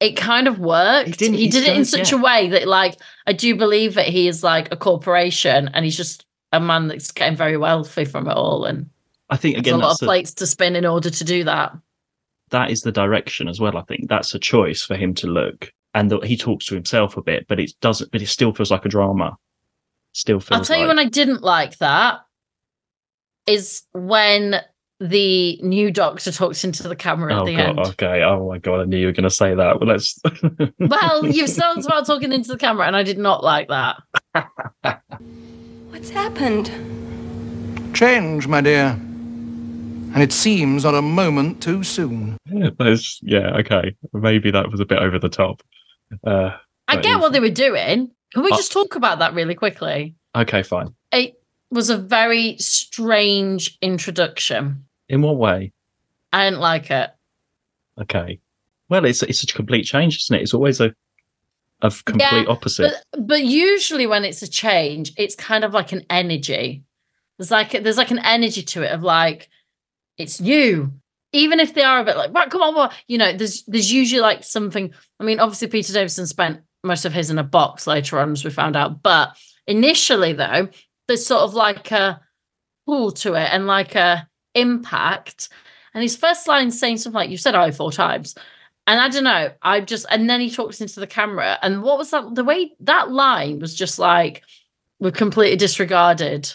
[0.00, 1.06] It kind of worked.
[1.06, 2.18] He He, didn't- he did it in such yeah.
[2.18, 5.96] a way that, like, I do believe that he is like a corporation and he's
[5.96, 8.90] just a man that's getting very wealthy from it all, and
[9.34, 11.24] I think there's again a lot that's of the, plates to spin in order to
[11.24, 11.72] do that.
[12.50, 13.76] that is the direction as well.
[13.76, 17.16] I think that's a choice for him to look, and that he talks to himself
[17.16, 18.10] a bit, but it doesn't.
[18.12, 19.36] But it still feels like a drama.
[20.12, 20.58] Still feels.
[20.60, 22.20] I'll tell you when I didn't like that
[23.46, 24.60] is when
[25.00, 27.68] the new doctor talks into the camera at Oh the god.
[27.70, 27.78] end.
[27.80, 28.22] Okay.
[28.22, 28.80] Oh my god.
[28.80, 29.80] I knew you were going to say that.
[29.80, 30.18] Well, let's.
[30.78, 33.96] Well, you've started about talking into the camera, and I did not like that.
[35.90, 36.70] What's happened?
[37.94, 38.98] Change, my dear.
[40.14, 42.38] And it seems not a moment too soon.
[42.46, 43.56] There's, yeah.
[43.58, 43.94] Okay.
[44.12, 45.62] Maybe that was a bit over the top.
[46.26, 46.52] Uh,
[46.88, 48.10] I get is- what they were doing.
[48.32, 50.14] Can we Uh, just talk about that really quickly?
[50.36, 50.62] okay.
[50.62, 50.94] Fine.
[51.12, 51.34] It
[51.70, 54.84] was a very strange introduction.
[55.08, 55.72] In what way?
[56.32, 57.10] I didn't like it.
[58.00, 58.40] Okay.
[58.88, 60.42] Well, it's it's such a complete change, isn't it?
[60.42, 60.94] It's always a
[61.82, 62.92] a complete Yeah, opposite.
[63.12, 66.82] But but usually when it's a change, it's kind of like an energy.
[67.38, 69.48] There's like there's like an energy to it of like
[70.18, 70.92] it's new.
[71.32, 73.92] Even if they are a bit like, right, come on, what you know, there's there's
[73.92, 74.92] usually like something.
[75.18, 78.44] I mean, obviously Peter Davison spent most of his in a box later on, as
[78.44, 79.02] we found out.
[79.02, 80.68] But initially though,
[81.08, 82.20] there's sort of like a
[82.86, 85.48] pull to it and like a impact.
[85.92, 88.34] And his first line saying something like, You said I four times.
[88.86, 91.58] And I don't know, I just and then he talks into the camera.
[91.62, 92.34] And what was that?
[92.34, 94.42] The way that line was just like
[95.00, 96.52] we're completely disregarded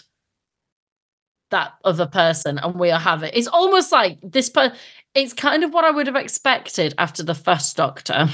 [1.50, 4.72] that other person and we are having it's almost like this per
[5.14, 8.28] it's kind of what I would have expected after the first doctor.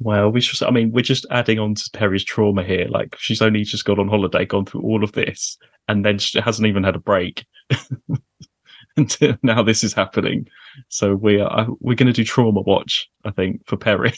[0.00, 2.86] Well, we just I mean, we're just adding on to Peri's trauma here.
[2.88, 6.40] Like she's only just gone on holiday, gone through all of this, and then she
[6.40, 7.44] hasn't even had a break
[8.96, 9.62] until now.
[9.62, 10.46] This is happening,
[10.88, 13.08] so we are uh, we're going to do trauma watch.
[13.24, 14.14] I think for Peri.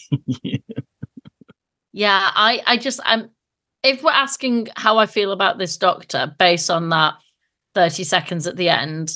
[1.93, 3.31] Yeah, I I just I'm
[3.83, 7.15] if we're asking how I feel about this doctor based on that
[7.81, 9.15] 30 seconds at the end,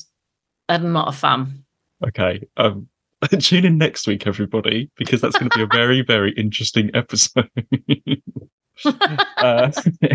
[0.70, 1.64] I'm not a fan.
[2.06, 2.40] okay.
[2.56, 2.88] Um,
[3.38, 7.50] tune in next week, everybody, because that's going to be a very very interesting episode.
[9.36, 9.70] uh,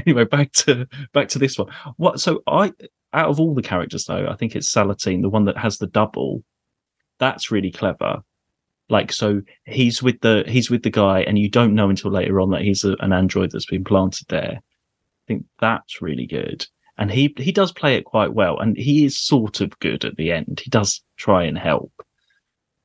[0.06, 1.70] anyway, back to back to this one.
[1.98, 2.20] What?
[2.20, 2.74] So I,
[3.14, 5.88] out of all the characters, though, I think it's Salateen, the one that has the
[5.88, 6.44] double.
[7.20, 8.24] That's really clever.
[8.90, 12.42] Like, so he's with the he's with the guy, and you don't know until later
[12.42, 14.58] on that he's a, an android that's been planted there.
[14.58, 16.66] I think that's really good,
[17.00, 20.18] and he he does play it quite well, and he is sort of good at
[20.18, 20.62] the end.
[20.62, 21.94] He does try and help,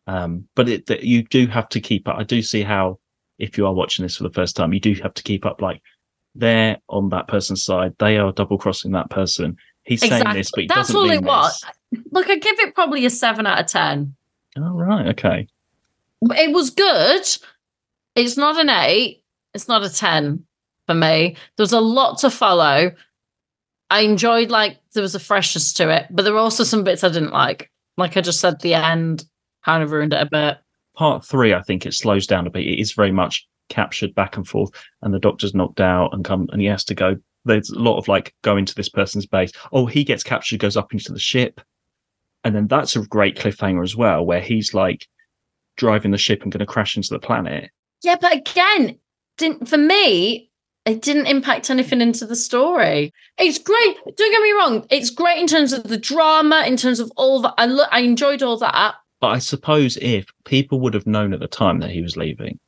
[0.07, 2.17] um, but it that you do have to keep up.
[2.17, 3.01] I do see how
[3.39, 5.61] if you are watching this for the first time, you do have to keep up.
[5.61, 5.83] Like
[6.37, 9.57] they're on that person's side, they are double crossing that person.
[9.83, 11.63] He's saying this, but That's all it was.
[12.13, 14.15] Look, I give it probably a seven out of ten.
[14.57, 15.49] Oh, right, okay.
[16.23, 17.27] It was good.
[18.15, 19.25] It's not an eight.
[19.53, 20.45] It's not a ten
[20.87, 21.37] for me.
[21.57, 22.93] There's a lot to follow.
[23.95, 27.05] I enjoyed like there was a freshness to it, but there were also some bits
[27.05, 27.71] I didn't like.
[27.97, 29.25] Like I just said, the end
[29.65, 30.59] kind of ruined it a bit.
[30.97, 32.67] Part three, I think it slows down a bit.
[32.67, 36.49] It is very much captured back and forth, and the doctor's knocked out and come
[36.51, 37.17] and he has to go.
[37.45, 39.53] There's a lot of like going to this person's base.
[39.71, 41.61] Oh, he gets captured, goes up into the ship,
[42.43, 45.07] and then that's a great cliffhanger as well, where he's like
[45.77, 47.71] driving the ship and going to crash into the planet.
[48.03, 48.99] Yeah, but again,
[49.37, 50.51] didn't for me,
[50.87, 53.13] it didn't impact anything into the story.
[53.39, 53.97] It's great.
[54.05, 54.87] Don't get me wrong.
[54.91, 57.55] It's great in terms of the drama, in terms of all that.
[57.57, 58.95] I look, I enjoyed all that.
[59.21, 62.59] But I suppose if people would have known at the time that he was leaving,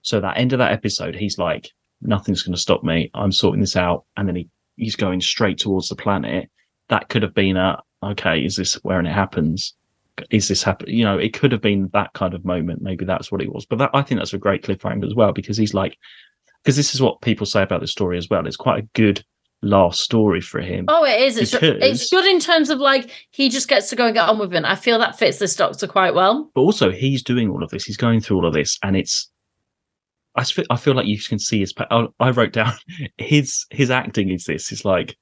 [0.00, 3.10] so that end of that episode, he's like, nothing's going to stop me.
[3.14, 4.04] I'm sorting this out.
[4.16, 6.50] And then he, he's going straight towards the planet.
[6.88, 9.74] That could have been a, okay, is this where it happens?
[10.30, 10.88] Is this happen?
[10.88, 12.80] You know, it could have been that kind of moment.
[12.82, 13.66] Maybe that's what it was.
[13.66, 15.98] But that, I think that's a great cliffhanger as well, because he's like,
[16.64, 18.46] because this is what people say about the story as well.
[18.46, 19.22] It's quite a good
[19.62, 20.86] last story for him.
[20.88, 21.36] Oh, it is.
[21.38, 24.28] It's, Because- it's good in terms of like he just gets to go and get
[24.28, 24.64] on with it.
[24.64, 26.50] I feel that fits this doctor quite well.
[26.54, 27.84] but also he's doing all of this.
[27.84, 29.30] He's going through all of this, and it's.
[30.36, 31.72] I feel, I feel like you can see his.
[31.78, 32.72] I, I wrote down
[33.18, 34.72] his his acting is this.
[34.72, 35.16] It's like,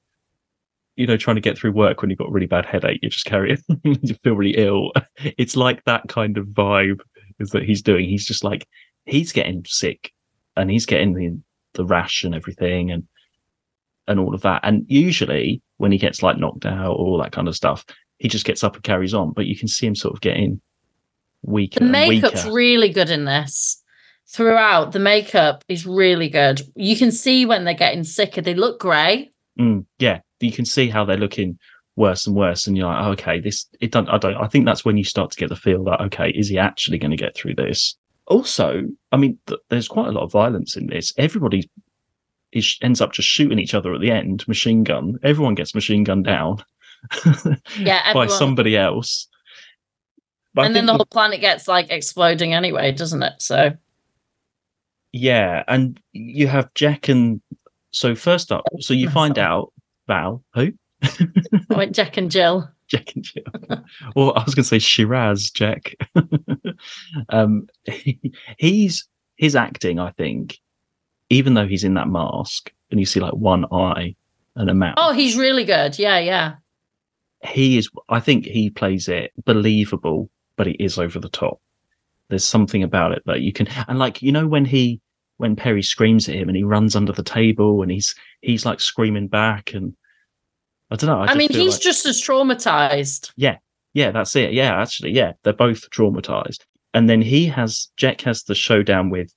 [0.95, 2.99] you know, trying to get through work when you've got a really bad headache.
[3.03, 3.61] You just carry it.
[3.83, 4.91] you feel really ill.
[5.37, 7.01] It's like that kind of vibe
[7.39, 8.09] is that he's doing.
[8.09, 8.67] He's just like
[9.05, 10.11] he's getting sick,
[10.55, 11.37] and he's getting the
[11.73, 13.07] the rash and everything, and
[14.07, 14.61] and all of that.
[14.63, 17.85] And usually when he gets like knocked out or all that kind of stuff,
[18.17, 19.33] he just gets up and carries on.
[19.33, 20.61] But you can see him sort of getting
[21.41, 21.79] weaker.
[21.79, 22.55] The and makeup's weaker.
[22.55, 23.81] really good in this.
[24.27, 26.61] Throughout, the makeup is really good.
[26.75, 28.41] You can see when they're getting sicker.
[28.41, 29.31] They look grey.
[29.59, 31.59] Mm, yeah, you can see how they're looking
[31.95, 34.09] worse and worse, and you're like, okay, this it don't.
[34.09, 34.35] I don't.
[34.35, 36.97] I think that's when you start to get the feel that okay, is he actually
[36.97, 37.95] going to get through this?
[38.27, 41.13] Also, I mean, th- there's quite a lot of violence in this.
[41.17, 41.69] Everybody
[42.51, 45.17] is ends up just shooting each other at the end, machine gun.
[45.23, 46.63] Everyone gets machine gunned down
[47.77, 49.27] Yeah, by somebody else.
[50.53, 53.33] But and then the whole planet gets like exploding anyway, doesn't it?
[53.39, 53.71] So
[55.11, 57.41] Yeah, and you have Jack and
[57.91, 59.73] so first up, so you find out
[60.07, 60.71] Val who
[61.03, 62.69] I went Jack and Jill.
[62.93, 63.43] Jack and Jill.
[64.15, 65.95] well, I was going to say Shiraz Jack.
[67.29, 67.67] um,
[68.57, 69.99] he's his acting.
[69.99, 70.59] I think,
[71.29, 74.15] even though he's in that mask and you see like one eye
[74.55, 75.97] and a mouth, Oh, he's really good.
[75.97, 76.55] Yeah, yeah.
[77.43, 77.89] he is.
[78.09, 81.59] I think he plays it believable, but he is over the top.
[82.29, 85.01] There's something about it that you can, and like you know when he
[85.37, 88.79] when Peri screams at him and he runs under the table and he's he's like
[88.79, 89.95] screaming back and
[90.93, 91.21] I don't know.
[91.21, 93.31] I, I, mean, he's like- just as traumatized.
[93.35, 93.57] Yeah.
[93.93, 94.53] Yeah, that's it.
[94.53, 96.61] Yeah, actually, yeah, they're both traumatized.
[96.93, 99.33] And then he has Jack has the showdown with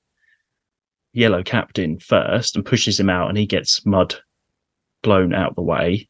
[1.12, 4.16] Yellow Captain first and pushes him out, and he gets mud
[5.02, 6.08] blown out the way.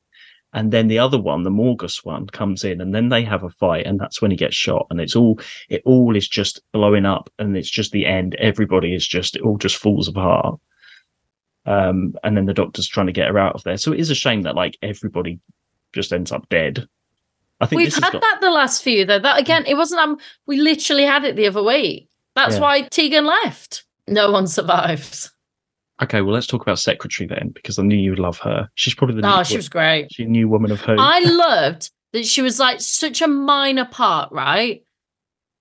[0.52, 3.50] And then the other one, the Morgus one, comes in, and then they have a
[3.50, 4.87] fight, and that's when he gets shot.
[4.90, 8.35] And it's all it all is just blowing up, and it's just the end.
[8.37, 10.59] Everybody is just it all just falls apart.
[11.66, 13.76] Um, and then the doctor's trying to get her out of there.
[13.76, 15.38] So it is a shame that like everybody
[15.92, 16.87] just ends up dead.
[17.61, 19.18] I think We've had got- that the last few though.
[19.18, 20.00] That again, it wasn't.
[20.02, 22.09] Um, we literally had it the other week.
[22.35, 22.61] That's Yeah.
[22.61, 23.85] why Tegan left.
[24.07, 25.33] No one survives.
[26.02, 28.68] Okay, well, let's talk about Secretary then, because I knew you would love her.
[28.74, 30.12] She's probably the No, new, she was great.
[30.12, 30.98] she new woman of hope.
[31.00, 34.83] I loved that she was like such a minor part, right?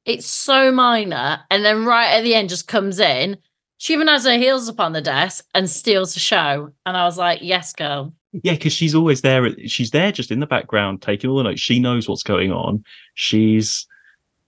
[0.03, 3.37] It's so minor, and then right at the end just comes in.
[3.77, 6.71] She even has her heels up on the desk and steals the show.
[6.85, 8.13] And I was like, yes, girl.
[8.31, 9.49] yeah, because she's always there.
[9.67, 11.59] She's there just in the background, taking all the notes.
[11.61, 12.83] She knows what's going on.
[13.15, 13.85] She's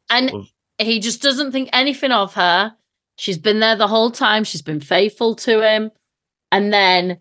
[0.09, 0.51] And sort of-
[0.87, 2.73] he just doesn't think anything of her.
[3.17, 4.43] She's been there the whole time.
[4.43, 5.91] She's been faithful to him.
[6.51, 7.19] And then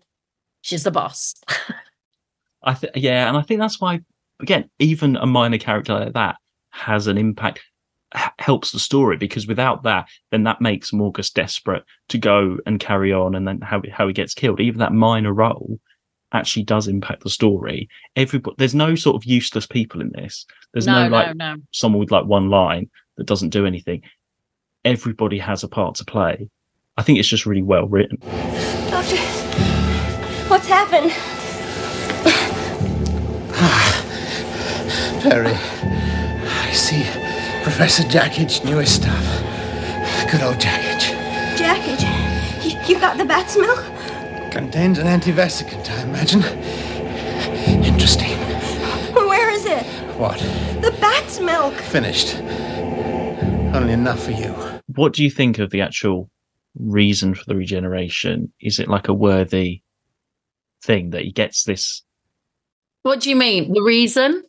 [0.61, 1.35] she's the boss.
[2.63, 4.01] I th- yeah, and I think that's why
[4.39, 6.35] again, even a minor character like that
[6.69, 7.61] has an impact,
[8.39, 13.13] helps the story because without that, then that makes Morgus desperate to go and carry
[13.13, 14.59] on, and then how how he gets killed.
[14.59, 15.79] Even that minor role
[16.33, 17.89] actually does impact the story.
[18.15, 20.45] Everybody, there's no sort of useless people in this.
[20.73, 21.61] There's no, no, like no, no.
[21.71, 24.01] someone with like one line that doesn't do anything.
[24.85, 26.49] Everybody has a part to play.
[26.97, 28.17] I think it's just really well written.
[28.89, 29.17] Doctor,
[30.49, 31.11] what's happened?
[33.59, 37.26] Ah, Peri, I see
[37.67, 39.25] Professor Jackage newest stuff.
[40.31, 41.09] Good old Jackage.
[41.57, 42.01] Jacket,
[42.63, 43.83] you, you got the bat's milk?
[44.51, 46.43] Contains an antivesicant, I imagine.
[47.83, 48.37] Interesting.
[49.13, 49.83] Where is it?
[50.17, 50.39] What?
[50.81, 51.73] The bat's milk.
[51.73, 52.37] Finished.
[53.75, 54.53] Only enough for you.
[54.95, 56.29] What do you think of the actual
[56.79, 58.53] reason for the regeneration?
[58.61, 59.81] Is it like a worthy
[60.81, 62.01] thing that he gets this?
[63.03, 63.73] What do you mean?
[63.73, 64.43] The reason?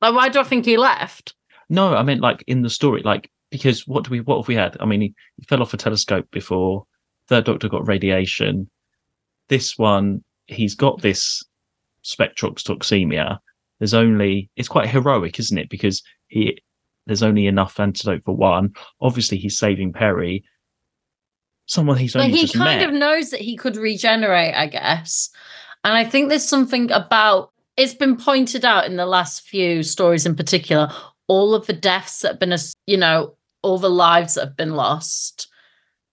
[0.00, 1.35] Like, why do I think he left?
[1.68, 4.54] No, I meant like in the story, like because what do we what have we
[4.54, 4.76] had?
[4.80, 6.84] I mean, he, he fell off a telescope before.
[7.28, 8.70] Third Doctor got radiation.
[9.48, 11.44] This one, he's got this
[12.04, 13.38] spectrotoxemia.
[13.78, 15.68] There's only it's quite heroic, isn't it?
[15.68, 16.58] Because he
[17.06, 18.74] there's only enough antidote for one.
[19.00, 20.44] Obviously, he's saving Peri.
[21.66, 22.88] Someone he's only But he kind met.
[22.88, 25.30] of knows that he could regenerate, I guess.
[25.84, 30.26] And I think there's something about it's been pointed out in the last few stories
[30.26, 30.90] in particular,
[31.28, 32.56] all of the deaths that have been,
[32.86, 35.48] you know, all the lives that have been lost.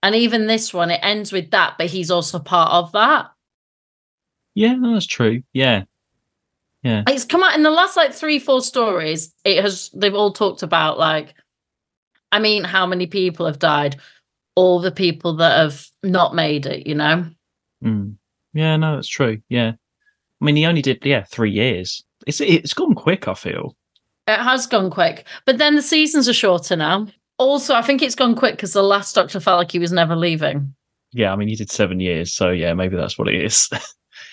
[0.01, 3.27] And even this one, it ends with that, but he's also part of that.
[4.55, 5.43] yeah, that's true.
[5.53, 5.83] Yeah.
[6.83, 9.33] Yeah, It's come out in the last like three, four stories.
[9.45, 11.33] It has, they've all talked about like,
[12.33, 14.01] I mean, how many people have died?
[14.55, 17.25] All the people that have not made it, you know?
[17.81, 18.17] Mm.
[18.53, 19.41] yeah, no, that's true.
[19.47, 19.71] Yeah,
[20.41, 22.03] I mean, he only did yeah three years.
[22.27, 23.29] It's it's gone quick.
[23.29, 23.77] I feel.
[24.27, 27.07] It has gone quick, but then the seasons are shorter now.
[27.37, 30.15] Also, I think it's gone quick because the last Doctor felt like he was never
[30.15, 30.73] leaving.
[31.11, 33.69] Yeah, I mean, he did seven years, so yeah, maybe that's what it is.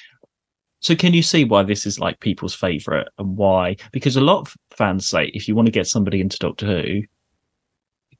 [0.80, 3.76] so, can you see why this is like people's favorite and why?
[3.92, 7.02] Because a lot of fans say if you want to get somebody into Doctor Who,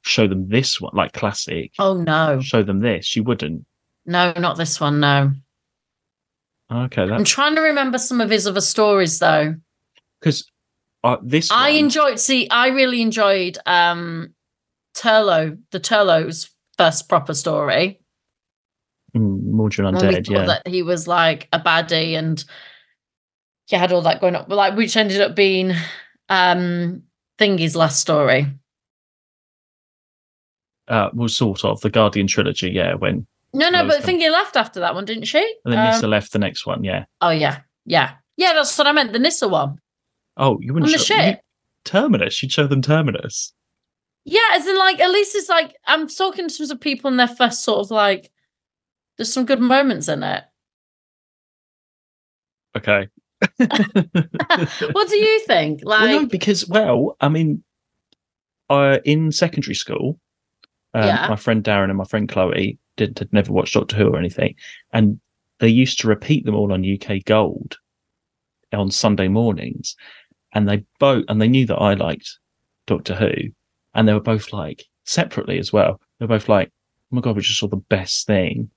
[0.01, 1.71] show them this one, like classic.
[1.79, 3.15] Oh no, Show them this.
[3.15, 3.65] You wouldn't.
[4.05, 4.99] no, not this one.
[4.99, 5.31] No,
[6.71, 9.55] Okay, I'm trying to remember some of his other stories though.
[10.19, 10.45] because
[11.03, 11.49] uh, this.
[11.51, 12.19] I one- enjoyed.
[12.19, 14.33] See, I really enjoyed um
[14.95, 17.99] Turlough, the Turlough's first proper story.
[19.15, 20.29] Mm, Mawdryn Undead.
[20.29, 22.43] Yeah, that he was like a baddie and
[23.67, 25.73] he had all that going on, but like which ended up being
[26.29, 27.03] um
[27.39, 28.47] Thingy's last story.
[30.87, 32.69] uh, well, sort of the Guardian trilogy.
[32.71, 35.39] Yeah, when No, no, but come- Thingy left after that one, didn't she?
[35.65, 36.83] and then Um, Nyssa left the next one.
[36.83, 37.05] Yeah.
[37.21, 38.53] oh yeah, yeah, yeah.
[38.53, 39.13] That's what I meant.
[39.13, 39.77] The Nyssa one
[40.41, 41.41] Oh, you wouldn't the show, you- ship.
[41.85, 42.43] Terminus.
[42.43, 43.53] You'd show them Terminus.
[44.25, 47.27] Yeah, as in like at least it's like I'm talking to some people in their
[47.27, 48.29] first sort of like.
[49.17, 50.43] There's some good moments in it.
[52.75, 53.07] Okay.
[53.57, 55.81] what do you think?
[55.83, 57.63] Like, well, no, because well, I mean,
[58.69, 60.19] uh, in secondary school,
[60.93, 61.27] um, Yeah.
[61.29, 64.55] my friend Darren and my friend Chloe did had never watched Doctor Who or anything,
[64.93, 65.19] and
[65.59, 67.77] they used to repeat them all on UK Gold
[68.73, 69.95] on Sunday mornings,
[70.53, 72.39] and they both and they knew that I liked
[72.87, 73.33] Doctor Who,
[73.93, 75.99] and they were both like separately as well.
[76.19, 76.69] They were both like,
[77.11, 78.69] "Oh my god, we just saw the best thing."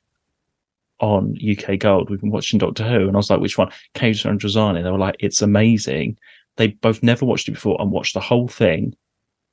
[1.01, 4.25] On UK Gold, we've been watching Doctor Who, and I was like, "Which one?" Caves
[4.25, 4.83] of Androzani.
[4.83, 6.19] They were like, "It's amazing."
[6.57, 8.95] They both never watched it before and watched the whole thing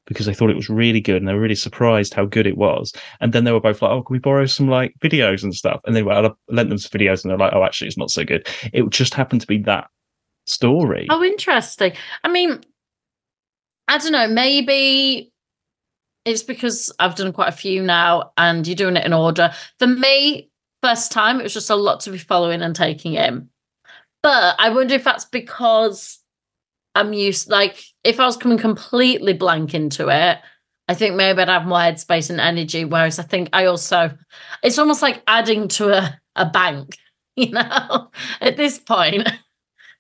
[0.06, 2.58] because they thought it was really good and they were really surprised how good it
[2.58, 2.94] was.
[3.20, 5.82] And then they were both like, "Oh, can we borrow some like videos and stuff?"
[5.86, 8.12] And they were I lent them some videos and they're like, "Oh, actually, it's not
[8.12, 9.90] so good." It just happened to be that
[10.52, 11.08] story.
[11.10, 11.94] Oh, interesting.
[12.24, 12.62] I mean,
[13.88, 14.28] I don't know.
[14.28, 15.32] Maybe
[16.26, 19.52] it's because I've done quite a few now, and you're doing it in order.
[19.80, 20.50] For me,
[20.82, 23.50] first time, it was just a lot to be following and taking in.
[24.24, 26.20] But I wonder if that's because
[26.94, 27.50] I'm used.
[27.50, 30.38] Like, if I was coming completely blank into it,
[30.88, 32.86] I think maybe I'd have more headspace and energy.
[32.86, 34.12] Whereas I think I also,
[34.64, 36.98] it's almost like adding to a, a bank.
[37.38, 39.26] You know, at this point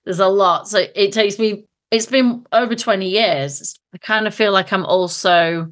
[0.05, 0.67] there's a lot.
[0.67, 3.75] So it takes me, it's been over 20 years.
[3.93, 5.71] I kind of feel like I'm also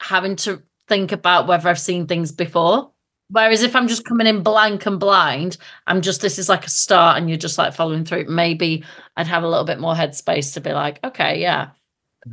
[0.00, 2.90] having to think about whether I've seen things before.
[3.28, 6.70] Whereas if I'm just coming in blank and blind, I'm just, this is like a
[6.70, 8.26] start and you're just like following through.
[8.26, 8.84] Maybe
[9.16, 11.70] I'd have a little bit more headspace to be like, okay, yeah.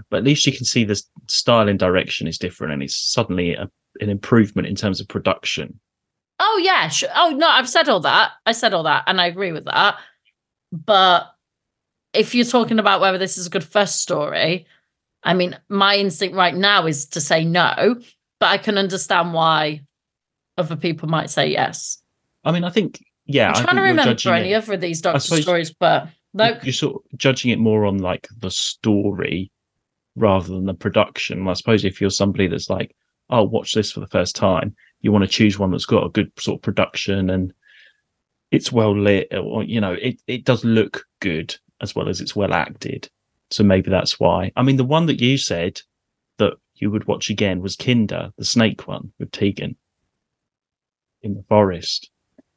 [0.09, 3.55] But at least you can see the style and direction is different, and it's suddenly
[3.55, 3.69] a,
[3.99, 5.79] an improvement in terms of production.
[6.39, 6.87] Oh, yeah.
[6.87, 7.09] Sure.
[7.15, 8.31] Oh, no, I've said all that.
[8.45, 9.97] I said all that and I agree with that.
[10.71, 11.33] But
[12.13, 14.65] if you're talking about whether this is a good first story,
[15.23, 17.99] I mean, my instinct right now is to say no,
[18.39, 19.81] but I can understand why
[20.57, 22.01] other people might say yes.
[22.43, 23.49] I mean, I think yeah.
[23.49, 26.57] I'm trying to remember any it- other of these Doctor stories, but no.
[26.63, 29.51] You're sort of judging it more on like the story
[30.15, 31.47] rather than the production.
[31.47, 32.95] I suppose if you're somebody that's like,
[33.29, 36.09] oh, watch this for the first time, you want to choose one that's got a
[36.09, 37.53] good sort of production and
[38.51, 42.35] it's well lit, or you know, it it does look good as well as it's
[42.35, 43.09] well acted.
[43.49, 44.51] So maybe that's why.
[44.55, 45.81] I mean, the one that you said
[46.37, 49.75] that you would watch again was Kinda, the snake one with Tegan
[51.21, 52.09] in the forest.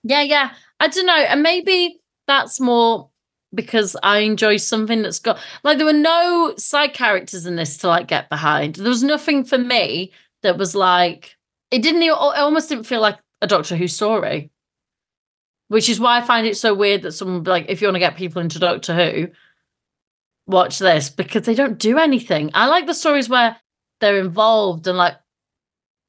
[0.03, 0.53] Yeah, yeah.
[0.80, 1.14] I don't know.
[1.14, 3.11] And maybe that's more
[3.55, 7.88] because I enjoy something that's got like there were no side characters in this to
[7.88, 8.76] like get behind.
[8.76, 11.36] There was nothing for me that was like
[11.70, 14.51] it didn't it almost didn't feel like a Doctor Who story.
[15.68, 18.00] Which is why I find it so weird that someone like, if you want to
[18.00, 19.28] get people into Doctor Who,
[20.46, 22.50] watch this because they don't do anything.
[22.54, 23.56] I like the stories where
[24.00, 25.14] they're involved and like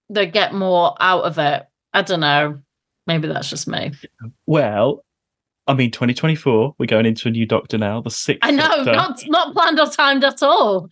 [0.09, 1.63] they get more out of it.
[1.93, 2.59] I don't know.
[3.07, 3.93] Maybe that's just me.
[4.45, 5.05] Well,
[5.67, 8.39] I mean, 2024, we're going into a new Doctor now, the sixth.
[8.43, 8.91] I know, Doctor.
[8.93, 10.89] not not planned or timed at all.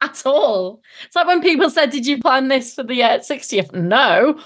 [0.00, 0.82] At all.
[1.04, 3.72] It's like when people said, Did you plan this for the uh, 60th?
[3.72, 4.38] No.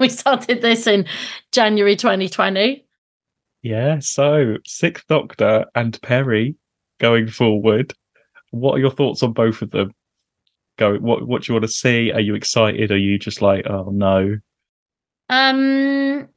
[0.00, 1.06] We started this in
[1.52, 2.84] January 2020.
[3.62, 6.56] Yeah, so Sixth Doctor and Peri
[7.00, 7.94] going forward.
[8.50, 9.92] What are your thoughts on both of them?
[10.78, 10.96] Go.
[10.96, 12.12] What What do you want to see?
[12.12, 12.92] Are you excited?
[12.92, 14.36] Are you just like, oh no?
[15.28, 16.28] Um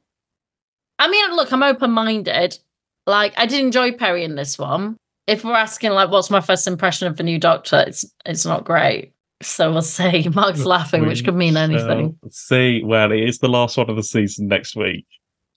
[0.98, 2.58] I mean, look, I'm open-minded.
[3.06, 4.96] Like, I did enjoy Peri in this one.
[5.26, 8.64] If we're asking like what's my first impression of the new doctor, it's it's not
[8.64, 9.12] great.
[9.42, 10.28] So we'll see.
[10.34, 12.18] Mark's laughing, which could mean anything.
[12.28, 15.06] see, well, it is the last one of the season next week.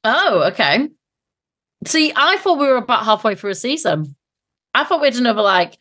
[0.03, 0.89] Oh, okay.
[1.85, 4.15] See, I thought we were about halfway through a season.
[4.73, 5.77] I thought we had another like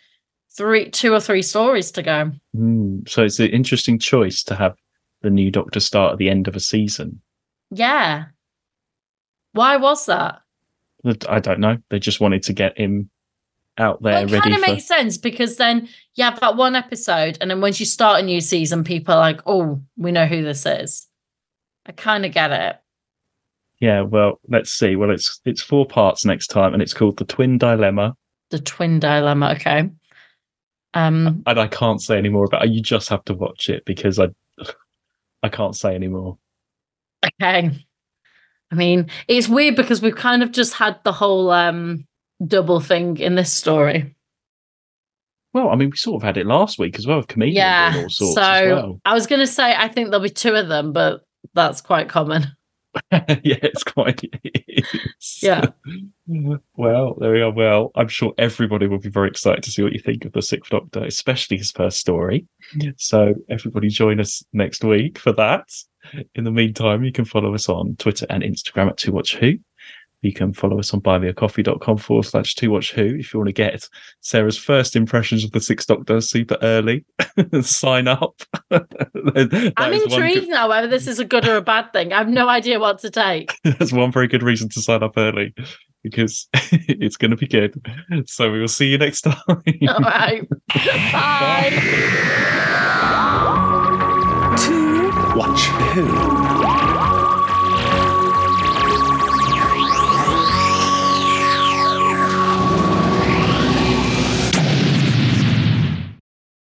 [0.57, 2.33] three, two or three stories to go.
[2.55, 4.77] Hmm, so it's an interesting choice to have
[5.23, 7.21] the new Doctor start at the end of a season.
[7.71, 8.27] Yeah.
[9.53, 10.41] Why was that?
[11.29, 11.79] I don't know.
[11.91, 13.11] They just wanted to get him
[13.79, 14.71] out there Well, it kind of for.
[14.71, 18.25] makes sense because then you have that one episode, and then once you start a
[18.25, 21.07] new season, people are like, "Oh, we know who this is."
[21.87, 22.77] I kind of get it.
[23.81, 24.97] Yeah, well, let's see.
[24.97, 28.17] Well, it's it's four parts next time, and it's called the Twin Dilemma.
[28.51, 29.53] The twin dilemma.
[29.57, 29.91] Okay.
[30.95, 31.43] Um.
[31.47, 32.65] And I can't say any more about.
[32.67, 32.71] it.
[32.71, 34.29] You just have to watch it because I
[35.43, 36.39] I can't say any more.
[37.43, 37.71] Okay.
[38.71, 42.07] I mean, it's weird because we've kind of just had the whole um
[42.45, 44.15] double thing in this story.
[45.53, 47.93] Well, I mean, we sort of had it last week as well with Kamelion yeah.
[47.97, 49.01] all sorts So as well.
[49.05, 51.25] I was going to say I think there'll be two of them, but
[51.55, 52.47] that's quite common.
[53.13, 54.23] yeah, it's quite.
[55.43, 55.67] Yeah.
[56.77, 57.51] well, there we are.
[57.51, 60.43] Well, I'm sure everybody will be very excited to see what you think of the
[60.43, 62.47] Sixth Doctor, especially his first story.
[62.97, 65.69] So, everybody join us next week for that.
[66.35, 69.55] In the meantime, you can follow us on Twitter and Instagram at Two Watch Who.
[70.25, 73.53] You can follow us on buymeacoffee.com forward slash to Watch Who if you want to
[73.53, 73.87] get
[74.23, 77.05] Sarah's first impressions of the Six Doctor super early.
[77.61, 78.41] Sign up.
[78.71, 81.93] That I'm is one good- intrigued now whether this is a good or a bad
[81.93, 82.13] thing.
[82.15, 83.53] I have no idea what to take.
[83.65, 85.55] That's one very good reason to sign up early
[86.03, 87.75] because it's going to be good.
[88.27, 89.37] So we will see you next time.
[89.49, 89.57] All
[90.01, 90.49] right.
[91.13, 91.71] Bye.
[94.59, 95.61] To Watch
[95.95, 96.34] who?